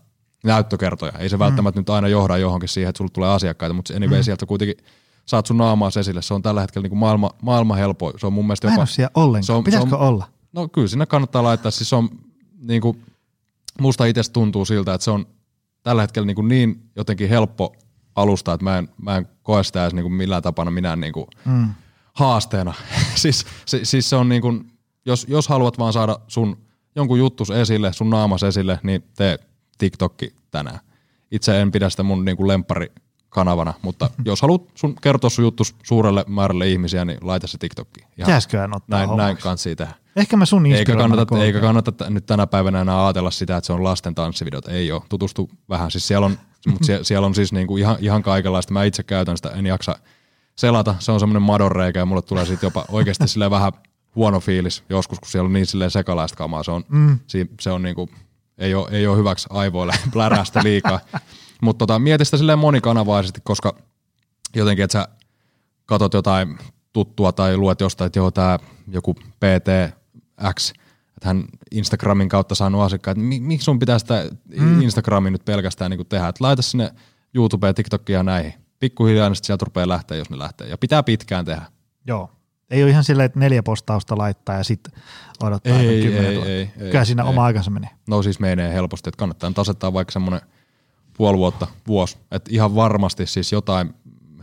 [0.44, 1.12] näyttökertoja.
[1.18, 1.40] Ei se mm.
[1.40, 4.24] välttämättä nyt aina johda johonkin siihen, että sulle tulee asiakkaita, mutta anyway, mm.
[4.24, 4.76] sieltä kuitenkin
[5.26, 6.22] saat sun naamaa esille.
[6.22, 8.12] Se on tällä hetkellä niin kuin maailma, maailma helppo.
[8.16, 8.86] Se on mun mielestä Mä jopa...
[8.86, 9.44] siellä ollenkaan.
[9.44, 10.24] Se on, Pitäisikö se on, olla?
[10.52, 11.70] No kyllä siinä kannattaa laittaa.
[11.70, 12.08] Siis se on
[12.60, 13.02] niin kuin,
[13.80, 15.26] musta itse tuntuu siltä, että se on
[15.82, 17.76] tällä hetkellä niin, kuin niin jotenkin helppo
[18.14, 21.12] alusta, että mä en, mä en koe sitä edes niin kuin millään tapana minä niin
[21.12, 21.68] kuin mm.
[22.12, 22.74] haasteena.
[23.22, 24.72] siis, se, siis se on niin kuin,
[25.06, 26.56] jos, jos haluat vaan saada sun
[26.96, 29.38] jonkun juttus esille, sun naamas esille, niin tee
[29.78, 30.80] TikTokki tänään.
[31.30, 32.48] Itse en pidä sitä mun niin kuin
[33.30, 38.06] kanavana, mutta jos haluat sun kertoa sun juttu suurelle määrälle ihmisiä, niin laita se TikTokkiin.
[38.16, 39.94] Pitäisiköhän ottaa Näin, näin kanssa tehdä.
[40.16, 43.72] Ehkä mä sun eikä kannata, eikä kannata nyt tänä päivänä enää ajatella sitä, että se
[43.72, 44.68] on lasten tanssivideot.
[44.68, 45.02] Ei ole.
[45.08, 45.90] Tutustu vähän.
[45.90, 46.38] Siis siellä on,
[46.70, 48.72] mutta siellä, siellä on siis niinku ihan, ihan kaikenlaista.
[48.72, 49.96] Mä itse käytän sitä, en jaksa
[50.56, 50.94] selata.
[50.98, 53.72] Se on semmoinen madonreikä ja mulle tulee siitä jopa oikeasti sille vähän
[54.14, 56.62] huono fiilis joskus, kun siellä on niin silleen sekalaista kamaa.
[56.62, 57.18] Se on, mm.
[57.60, 58.10] se on niinku,
[58.58, 61.00] ei ole, ei ole hyväksi aivoille plärästä liikaa.
[61.62, 63.74] Mutta tota, mieti sitä silleen monikanavaisesti, koska
[64.56, 65.08] jotenkin, että sä
[65.86, 66.58] katot jotain
[66.92, 68.58] tuttua tai luet jostain, että joo, tämä
[68.88, 70.70] joku PTX,
[71.16, 74.82] että hän Instagramin kautta saanut asiakkaita, että miksi sun pitää sitä mm.
[74.82, 76.90] Instagramin nyt pelkästään niin tehdä, että laita sinne
[77.34, 78.54] YouTubeen, TikTokia ja näihin.
[78.78, 80.68] Pikkuhiljaa niin sieltä rupeaa lähteä, jos ne lähtee.
[80.68, 81.62] Ja pitää pitkään tehdä.
[82.06, 82.30] Joo.
[82.70, 84.92] Ei ole ihan silleen, että neljä postausta laittaa ja sitten
[85.42, 87.28] odottaa ei, ei, ei, ei, Kyllä siinä ei.
[87.28, 87.90] oma aikansa menee.
[88.08, 90.40] No siis menee helposti, että kannattaa tasettaa vaikka semmoinen–
[91.20, 92.18] puoli vuotta, vuosi.
[92.30, 93.94] Että ihan varmasti siis jotain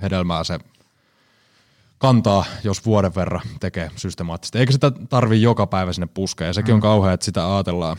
[0.01, 0.59] hedelmää se
[1.97, 4.59] kantaa, jos vuoden verran tekee systemaattisesti.
[4.59, 6.47] Eikä sitä tarvi joka päivä sinne puskea.
[6.47, 6.75] Ja sekin mm.
[6.75, 7.97] on kauhea, että sitä ajatellaan,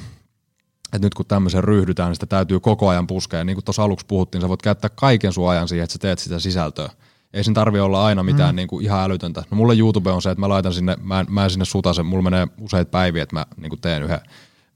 [0.85, 3.39] että nyt kun tämmöisen ryhdytään, niin sitä täytyy koko ajan puskea.
[3.39, 5.99] Ja niin kuin tuossa aluksi puhuttiin, sä voit käyttää kaiken sun ajan siihen, että sä
[5.99, 6.91] teet sitä sisältöä.
[7.33, 8.57] Ei sen tarvi olla aina mitään mm.
[8.57, 9.45] niin kuin ihan älytöntä.
[9.51, 12.07] No mulle YouTube on se, että mä laitan sinne, mä en, mä en sinne sutasen,
[12.07, 14.21] mulla menee useita päiviä, että mä niin kuin teen yhden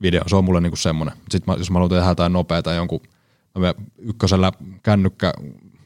[0.03, 0.29] videon.
[0.29, 1.15] Se on mulle niin kuin semmoinen.
[1.31, 3.01] Sitten mä, jos mä haluan tehdä jotain nopeaa jonkun,
[3.59, 5.33] mä ykkösellä kännykkä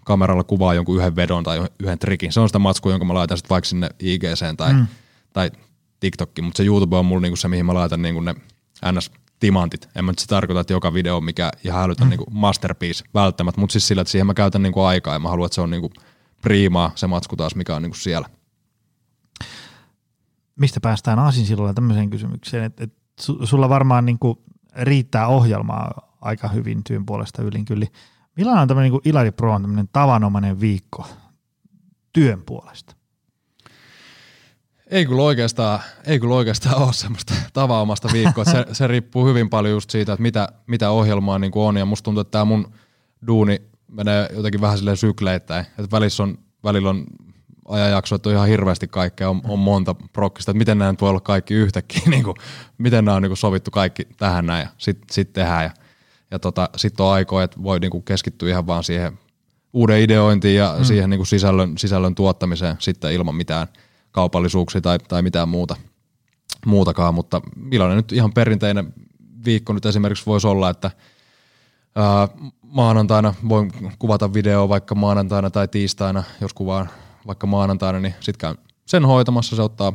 [0.04, 2.32] kameralla kuvaa jonkun yhden vedon tai yhden trikin.
[2.32, 4.86] Se on sitä matskua, jonka mä laitan sitten vaikka sinne IGCen tai, mm.
[5.32, 5.50] tai
[6.00, 8.34] TikTokkiin, mutta se YouTube on mulla niinku se, mihin mä laitan niinku ne
[8.92, 9.10] ns
[9.40, 9.88] timantit.
[9.94, 12.10] En mä nyt se tarkoita, että joka video on mikä ihan älytön mm.
[12.10, 15.46] niinku masterpiece välttämättä, mutta siis sillä, että siihen mä käytän niinku aikaa ja mä haluan,
[15.46, 15.90] että se on niinku
[16.42, 18.28] priimaa se matsku taas, mikä on niinku siellä.
[20.56, 22.98] Mistä päästään aasinsilloilla tämmöiseen kysymykseen, että, että
[23.44, 24.44] sulla varmaan niinku
[24.76, 27.86] riittää ohjelmaa aika hyvin työn puolesta ylin kyllä.
[28.36, 31.06] Millainen on tämmöinen niin Ilari Pro on tämmöinen tavanomainen viikko
[32.12, 32.96] työn puolesta?
[34.90, 38.44] Ei kyllä oikeastaan, ei kyllä oikeastaan ole semmoista tavanomaista viikkoa.
[38.44, 41.76] Se, se, riippuu hyvin paljon just siitä, että mitä, mitä ohjelmaa niin on.
[41.76, 42.72] Ja musta tuntuu, että tämä mun
[43.26, 45.66] duuni menee jotenkin vähän silleen sykleittäin.
[45.66, 47.04] Että välissä on, välillä on
[47.68, 51.20] ajanjakso, että on ihan hirveästi kaikkea, on, on monta prokkista, että miten nämä voi olla
[51.20, 52.36] kaikki yhtäkkiä, niin kuin,
[52.78, 55.64] miten nämä on niin kuin sovittu kaikki tähän näin ja sitten sit tehdään.
[55.64, 55.70] Ja
[56.30, 59.18] ja tota, sitten on aikoja, että voi niinku keskittyä ihan vaan siihen
[59.72, 60.84] uuden ideointiin ja mm.
[60.84, 63.66] siihen niinku sisällön, sisällön tuottamiseen sitten ilman mitään
[64.10, 65.76] kaupallisuuksia tai, tai mitään muuta,
[66.66, 68.94] muutakaan, mutta millainen nyt ihan perinteinen
[69.44, 70.90] viikko nyt esimerkiksi voisi olla, että
[71.94, 72.28] ää,
[72.62, 76.88] maanantaina voin kuvata videoa vaikka maanantaina tai tiistaina, jos kuvaan
[77.26, 78.56] vaikka maanantaina, niin sitten käyn
[78.86, 79.92] sen hoitamassa, se ottaa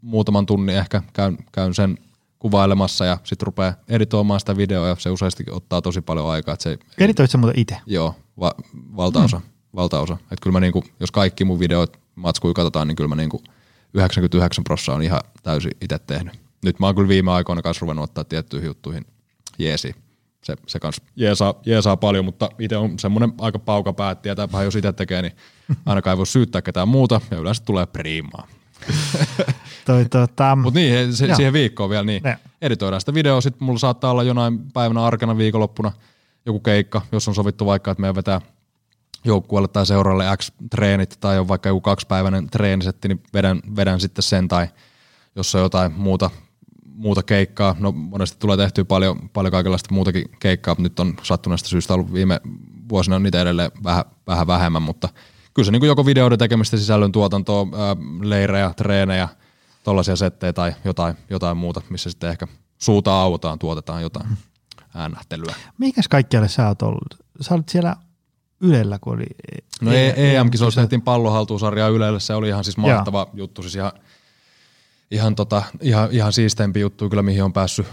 [0.00, 1.98] muutaman tunnin ehkä, käyn, käyn sen
[2.44, 6.56] kuvailemassa ja sitten rupeaa editoimaan sitä videoa ja se useasti ottaa tosi paljon aikaa.
[6.58, 7.76] se, Editoit sä muuten itse?
[7.86, 8.52] Joo, va,
[8.96, 9.38] valtaosa.
[9.38, 9.44] Mm.
[9.76, 10.16] valtaosa.
[10.30, 13.42] Et kyllä mä niinku, jos kaikki mun videot matskui katsotaan, niin kyllä mä niinku
[13.94, 16.34] 99 prosenttia on ihan täysin itse tehnyt.
[16.64, 19.06] Nyt mä oon kyllä viime aikoina kanssa ruvennut ottaa tiettyihin juttuihin
[19.58, 19.94] jeesi.
[20.42, 24.64] Se, se kans jeesaa, jeesaa paljon, mutta itse on semmoinen aika pauka päätti, ja vähän
[24.64, 25.32] jos itse tekee, niin
[25.86, 28.46] ainakaan ei voi syyttää ketään muuta, ja yleensä tulee priimaa.
[29.84, 32.38] Toi, tota, Mutta niin, se, siihen viikkoon vielä, niin ne.
[32.62, 35.92] editoidaan sitä videoa, sitten mulla saattaa olla jonain päivänä arkana viikonloppuna
[36.46, 38.40] joku keikka, jos on sovittu vaikka, että meidän vetää
[39.24, 44.48] joukkueelle tai seuralle X-treenit tai on vaikka joku kaksipäiväinen treenisetti, niin vedän, vedän sitten sen
[44.48, 44.68] tai
[45.36, 46.30] jos on jotain muuta,
[46.84, 47.76] muuta keikkaa.
[47.78, 52.12] No monesti tulee tehtyä paljon, paljon kaikenlaista muutakin keikkaa, mutta nyt on sattuneesta syystä ollut
[52.12, 52.40] viime
[52.88, 55.08] vuosina niitä edelleen vähän, vähän vähemmän, mutta
[55.54, 57.66] kyllä se niin kuin joko videoiden tekemistä, sisällön tuotantoa,
[58.22, 59.28] leirejä, treenejä,
[59.84, 62.46] tollaisia settejä tai jotain, jotain muuta, missä sitten ehkä
[62.78, 64.26] suuta autaan, tuotetaan jotain
[64.94, 65.54] äänähtelyä.
[65.78, 67.16] Mikäs kaikkialle sä oot ollut?
[67.40, 67.96] Sä olit siellä
[68.60, 69.26] Ylellä, kun oli...
[69.80, 73.30] No e- EM-kisoissa tehtiin pallohaltuusarjaa Ylelle, se oli ihan siis mahtava Jaa.
[73.34, 73.92] juttu, siis ihan,
[75.10, 77.86] ihan, tota, ihan, ihan siisteempi juttu kyllä, mihin on päässyt,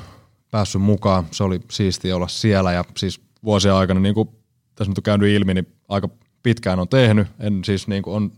[0.52, 1.28] päässyt mukaan.
[1.32, 4.30] Se oli siistiä olla siellä ja siis vuosien aikana, niin kuin
[4.76, 6.10] tässä nyt on käynyt ilmi, niin aika
[6.44, 7.28] pitkään on tehnyt.
[7.39, 8.32] En siis niin kuin on,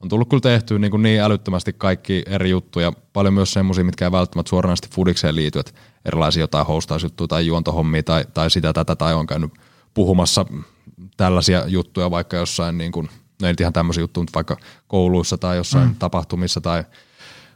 [0.00, 4.04] on tullut kyllä tehtyä niin, kuin niin älyttömästi kaikki eri juttuja, paljon myös semmoisia, mitkä
[4.04, 5.72] ei välttämättä suoranaisesti fudikseen liity, että
[6.04, 9.52] erilaisia jotain hostausjuttuja tai juontohommia tai, tai sitä tätä, tai on käynyt
[9.94, 10.46] puhumassa
[11.16, 13.08] tällaisia juttuja vaikka jossain, niin kuin,
[13.42, 14.56] no ei ihan tämmöisiä juttuja, mutta vaikka
[14.88, 15.94] kouluissa tai jossain mm.
[15.94, 16.84] tapahtumissa tai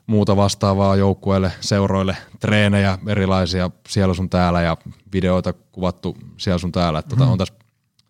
[0.06, 4.76] muuta vastaavaa joukkueille, seuroille, treenejä erilaisia siellä sun täällä ja
[5.12, 6.98] videoita kuvattu siellä sun täällä.
[6.98, 7.32] Että tota, mm.
[7.32, 7.54] on tässä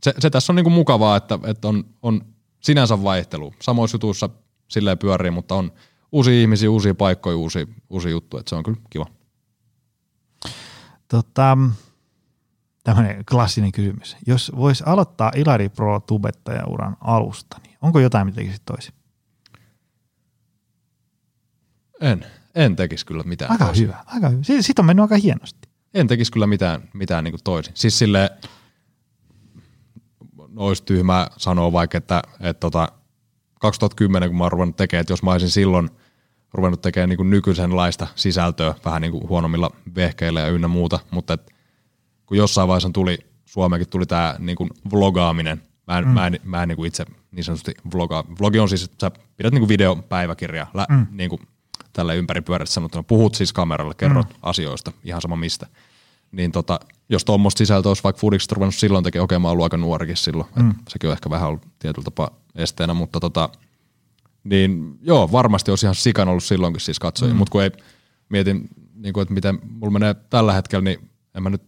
[0.02, 2.20] se, se tässä on niinku mukavaa, että, että on, on
[2.64, 3.54] sinänsä vaihtelu.
[3.62, 4.30] Samoissa jutuissa
[4.68, 5.72] silleen pyörii, mutta on
[6.12, 9.06] uusia ihmisiä, uusia paikkoja, uusia, uusia juttuja, että se on kyllä kiva.
[11.08, 11.58] Tota,
[12.84, 14.16] tämmöinen klassinen kysymys.
[14.26, 18.94] Jos voisi aloittaa Ilari Pro tubettaja-uran alusta, niin onko jotain, mitä tekisit toisin?
[22.00, 22.26] En.
[22.54, 23.82] En tekisi kyllä mitään Aika toisin.
[23.86, 24.42] hyvä, aika hyvä.
[24.42, 25.68] Sitten on mennyt aika hienosti.
[25.94, 27.72] En tekisi kyllä mitään, mitään niin toisin.
[27.76, 28.30] Siis silleen,
[30.56, 32.88] olisi tyhmää sanoa vaikka, että, että tota,
[33.60, 35.90] 2010, kun mä oon ruvennut tekemään, että jos mä olisin silloin
[36.54, 41.54] ruvennut tekemään niin nykyisenlaista sisältöä vähän niin kuin huonommilla vehkeillä ja ynnä muuta, mutta et,
[42.26, 46.10] kun jossain vaiheessa tuli, Suomeenkin tuli tämä niin kuin vlogaaminen, mä en, mm.
[46.10, 48.24] mä en, mä en niin kuin itse niin sanotusti vlogaa.
[48.40, 51.06] Vlogi on siis, että sä pidät niin kuin videopäiväkirjaa, lä, mm.
[51.10, 51.40] niin kuin
[51.92, 54.34] tällä ympäripyörässä sanottuna, puhut siis kameralle, kerrot mm.
[54.42, 55.66] asioista, ihan sama mistä.
[56.36, 59.62] Niin tota, jos tuommoista sisältöä olisi vaikka Foodiksi ruvennut silloin tekemään, okei okay, mä oon
[59.62, 60.70] aika nuorikin silloin, mm.
[60.70, 63.48] että sekin on ehkä vähän ollut tietyllä tapaa esteenä, mutta tota,
[64.44, 67.38] niin joo, varmasti olisi ihan sikan ollut silloinkin siis katsojia, mm.
[67.38, 67.70] mutta kun ei
[68.28, 71.62] mietin, niin kuin, että miten mulla menee tällä hetkellä, niin en mä nyt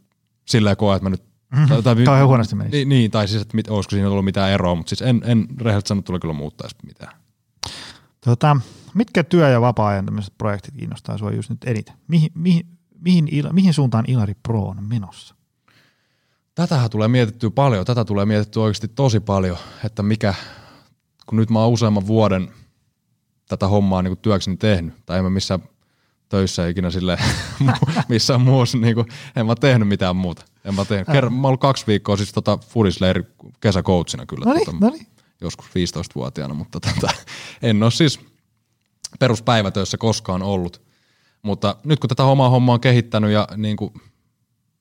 [0.44, 1.68] silleen koe, että mä nyt Mm-hmm.
[1.68, 2.76] Tai, tai, tai huonosti menisi.
[2.76, 5.46] Niin, niin, tai siis, että mit, olisiko siinä ollut mitään eroa, mutta siis en, en
[5.60, 7.16] rehellisesti sanottuna kyllä muuttaisi mitään.
[8.20, 8.56] Tota,
[8.94, 10.06] mitkä työ- ja vapaa-ajan
[10.38, 11.94] projektit kiinnostaa sinua just nyt eniten?
[12.08, 12.66] Mihin, mihin,
[13.00, 15.34] mihin, mihin suuntaan Ilari Pro on menossa?
[16.54, 17.84] Tätähän tulee mietittyä paljon.
[17.86, 20.34] Tätä tulee mietittyä oikeasti tosi paljon, että mikä
[21.26, 22.50] kun nyt mä oon useamman vuoden
[23.48, 25.62] tätä hommaa niin kuin työkseni tehnyt, tai en mä missään
[26.28, 27.18] töissä ikinä sille
[28.08, 30.44] missään muussa, niin kuin, en mä tehnyt mitään muuta.
[30.64, 31.08] En mä, tehnyt.
[31.12, 33.24] Kerran, mä ollut kaksi viikkoa siis tota Fudisleiri
[33.60, 34.44] kesäkoutsina kyllä.
[34.44, 35.06] Noniin, tota, noniin.
[35.40, 37.08] Joskus 15-vuotiaana, mutta tota,
[37.62, 38.20] en ole siis
[39.18, 40.85] peruspäivätöissä koskaan ollut.
[41.46, 43.92] Mutta nyt kun tätä omaa hommaa on kehittänyt ja niin kuin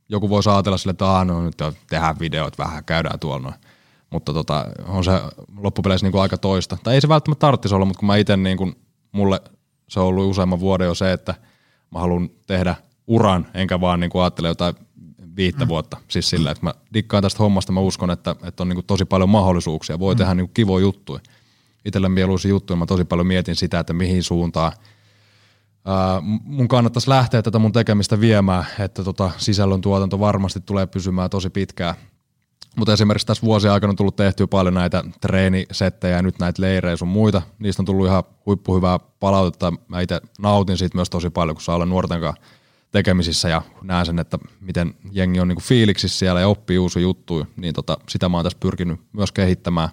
[0.09, 1.55] joku voi ajatella sille, että no nyt
[1.89, 3.55] tehdään videot vähän, käydään tuolla noin.
[4.09, 5.11] Mutta tota, on se
[5.57, 6.77] loppupeleissä niin kuin aika toista.
[6.83, 8.75] Tai ei se välttämättä tarvitsisi olla, mutta kun mä itse niin kuin,
[9.11, 9.41] mulle
[9.89, 11.35] se on ollut useamman vuoden jo se, että
[11.91, 12.75] mä haluan tehdä
[13.07, 14.75] uran, enkä vaan niin kuin ajattele jotain
[15.35, 15.69] viittä mm.
[15.69, 15.97] vuotta.
[16.07, 19.05] Siis sillä, että mä dikkaan tästä hommasta, mä uskon, että, että on niin kuin tosi
[19.05, 19.99] paljon mahdollisuuksia.
[19.99, 20.17] Voi mm.
[20.17, 21.19] tehdä niin kuin kivoja juttuja.
[21.85, 24.71] Itselle mieluisia juttuja, mä tosi paljon mietin sitä, että mihin suuntaan
[26.43, 31.49] mun kannattaisi lähteä tätä mun tekemistä viemään, että tota sisällön tuotanto varmasti tulee pysymään tosi
[31.49, 31.95] pitkään.
[32.75, 36.95] Mutta esimerkiksi tässä vuosien aikana on tullut tehtyä paljon näitä treenisettejä ja nyt näitä leirejä
[36.95, 37.41] sun muita.
[37.59, 39.73] Niistä on tullut ihan huippuhyvää palautetta.
[39.87, 42.43] Mä itse nautin siitä myös tosi paljon, kun saa olla nuorten kanssa
[42.91, 47.45] tekemisissä ja näen sen, että miten jengi on niinku fiiliksissä siellä ja oppii uusia juttuja,
[47.55, 49.89] niin tota, sitä mä oon tässä pyrkinyt myös kehittämään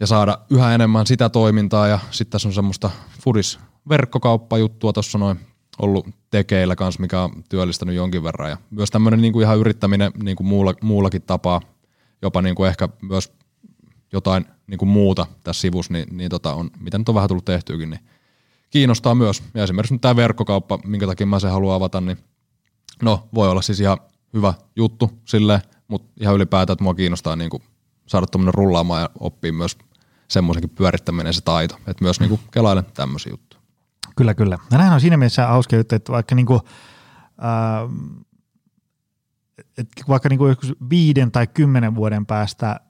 [0.00, 2.90] ja saada yhä enemmän sitä toimintaa ja sitten tässä on semmoista
[3.20, 3.58] fudis
[3.88, 5.40] verkkokauppajuttua tuossa noin
[5.78, 10.42] ollut tekeillä kanssa, mikä on työllistänyt jonkin verran ja myös tämmöinen niinku ihan yrittäminen niinku
[10.42, 11.60] muulla, muullakin tapaa,
[12.22, 13.32] jopa niinku ehkä myös
[14.12, 17.90] jotain niinku muuta tässä sivussa, niin, niin tota on, mitä nyt on vähän tullut tehtyäkin,
[17.90, 18.00] niin
[18.70, 19.42] kiinnostaa myös.
[19.54, 22.18] Ja esimerkiksi nyt tämä verkkokauppa, minkä takia mä sen haluan avata, niin
[23.02, 23.98] no voi olla siis ihan
[24.34, 27.62] hyvä juttu sille, mutta ihan ylipäätään, että mua kiinnostaa niin kuin
[28.06, 29.78] saada tuommoinen rullaamaan ja oppia myös
[30.28, 33.53] semmoisenkin pyörittäminen se taito, että myös niin kuin kelailen tämmöisiä juttuja.
[34.16, 34.54] Kyllä, kyllä.
[34.54, 36.60] Ja nämähän on siinä mielessä hauska juttu, että vaikka niin kuin,
[37.44, 37.90] äh,
[39.78, 40.56] että vaikka niin kuin
[40.90, 42.80] viiden tai kymmenen vuoden päästä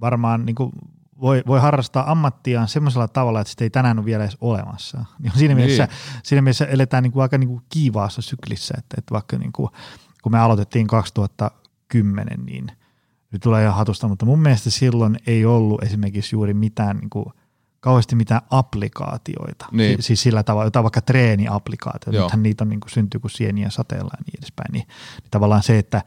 [0.00, 0.72] varmaan niin kuin
[1.20, 5.04] voi, voi harrastaa ammattiaan semmoisella tavalla, että sitä ei tänään ole vielä edes olemassa.
[5.18, 5.66] Niin siinä, niin.
[5.66, 5.88] Mielessä,
[6.22, 9.70] siinä mielessä eletään niin kuin aika niin kuin kiivaassa syklissä, että, että vaikka niin kuin,
[10.22, 12.66] kun me aloitettiin 2010, niin
[13.32, 17.26] nyt tulee ihan hatusta, mutta mun mielestä silloin ei ollut esimerkiksi juuri mitään niin kuin,
[17.88, 19.66] kauheasti mitään applikaatioita.
[19.72, 20.02] Niin.
[20.02, 24.10] Siis sillä tavalla, jotain vaikka treeniaplikaatioita, nythän niitä on niin kuin, syntyy kuin sieniä sateella
[24.18, 24.72] ja niin edespäin.
[24.72, 24.86] Niin,
[25.22, 26.02] niin tavallaan se, että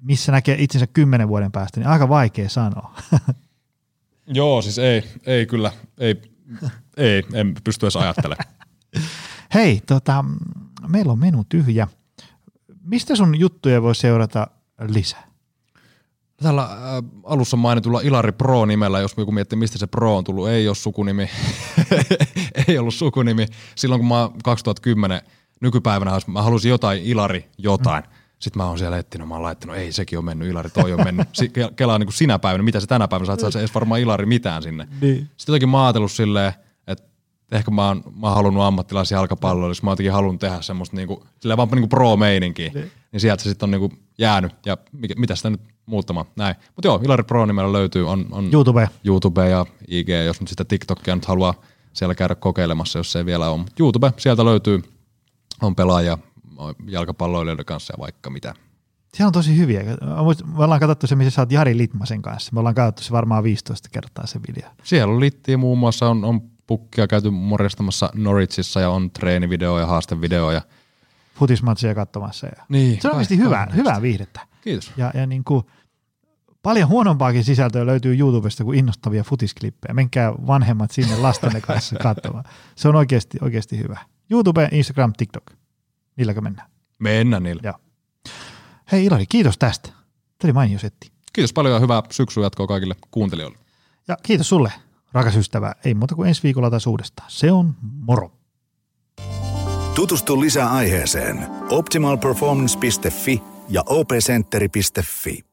[0.00, 2.94] missä näkee itsensä kymmenen vuoden päästä, niin aika vaikea sanoa.
[4.26, 6.22] Joo, siis ei, ei kyllä, ei,
[6.96, 8.54] ei, en pysty edes ajattelemaan.
[9.54, 10.24] Hei, tota,
[10.88, 11.88] meillä on menu tyhjä.
[12.82, 14.46] Mistä sun juttuja voi seurata
[14.88, 15.26] lisää?
[16.42, 16.70] Tällä äh,
[17.24, 21.30] alussa mainitulla Ilari Pro-nimellä, jos joku miettii, mistä se Pro on tullut, ei ole sukunimi.
[22.68, 23.46] ei ollut sukunimi.
[23.74, 25.20] Silloin kun mä 2010,
[25.60, 28.04] nykypäivänä mä halusin jotain Ilari jotain.
[28.04, 28.10] Mm.
[28.38, 31.04] Sitten mä oon siellä etsinyt, mä oon laittanut, ei sekin on mennyt, Ilari toi on
[31.04, 31.28] mennyt.
[31.76, 34.62] Kelaa niin kuin sinä päivänä, mitä se tänä päivänä, saat se edes varmaan Ilari mitään
[34.62, 34.88] sinne.
[35.00, 35.16] Niin.
[35.16, 36.52] Sitten jotenkin mä ajatellut silleen,
[37.52, 41.56] ehkä mä oon, mä oon halunnut ammattilaisjalkapalloa, jos mä jotenkin halunnut tehdä semmoista niinku, silleen
[41.56, 42.90] vaan niinku pro-meininkiä, niin.
[43.12, 46.56] niin sieltä se sitten on niinku jäänyt, ja mikä, mitä sitä nyt muuttamaan, näin.
[46.76, 48.88] Mutta joo, Ilari Pro nimellä löytyy, on, on YouTube.
[49.04, 51.54] YouTube ja IG, jos nyt sitä TikTokia nyt haluaa
[51.92, 53.64] siellä käydä kokeilemassa, jos se ei vielä ole.
[53.80, 54.82] YouTube, sieltä löytyy,
[55.62, 56.18] on pelaaja
[56.86, 58.54] jalkapalloilijoiden kanssa ja vaikka mitä.
[59.14, 59.82] Se on tosi hyviä.
[60.56, 62.50] Me ollaan katsottu se, missä sä oot Jari Litmasen kanssa.
[62.52, 64.70] Me ollaan katsottu se varmaan 15 kertaa se video.
[64.82, 69.86] Siellä on Litti muun muassa, on, on pukkia käyty morjastamassa Norwichissa ja on treenivideo ja
[69.86, 70.50] haastevideo.
[70.50, 70.62] Ja...
[71.34, 72.46] Futismatsia katsomassa.
[72.46, 72.64] Ja...
[72.68, 74.40] Niin, se on oikeasti hyvää, hyvää viihdettä.
[74.60, 74.92] Kiitos.
[74.96, 75.64] Ja, ja niin kuin,
[76.62, 79.94] paljon huonompaakin sisältöä löytyy YouTubesta kuin innostavia futisklippejä.
[79.94, 82.44] Menkää vanhemmat sinne lastenne kanssa katsomaan.
[82.74, 83.98] Se on oikeasti, oikeasti hyvä.
[84.30, 85.44] YouTube, Instagram, TikTok.
[86.16, 86.70] Niilläkö mennään?
[86.98, 87.62] Mennään niillä.
[87.64, 87.74] Joo.
[88.92, 89.88] Hei Ilari, kiitos tästä.
[89.88, 89.98] Tämä
[90.44, 91.10] oli mainio setti.
[91.32, 93.58] Kiitos paljon ja hyvää syksyn jatkoa kaikille kuuntelijoille.
[94.08, 94.72] Ja kiitos sulle,
[95.16, 95.74] rakas ystävä.
[95.84, 97.30] Ei muuta kuin ensi viikolla taas uudestaan.
[97.30, 98.32] Se on moro.
[99.94, 105.45] Tutustu lisää aiheeseen optimalperformance.fi ja opcenteri.fi.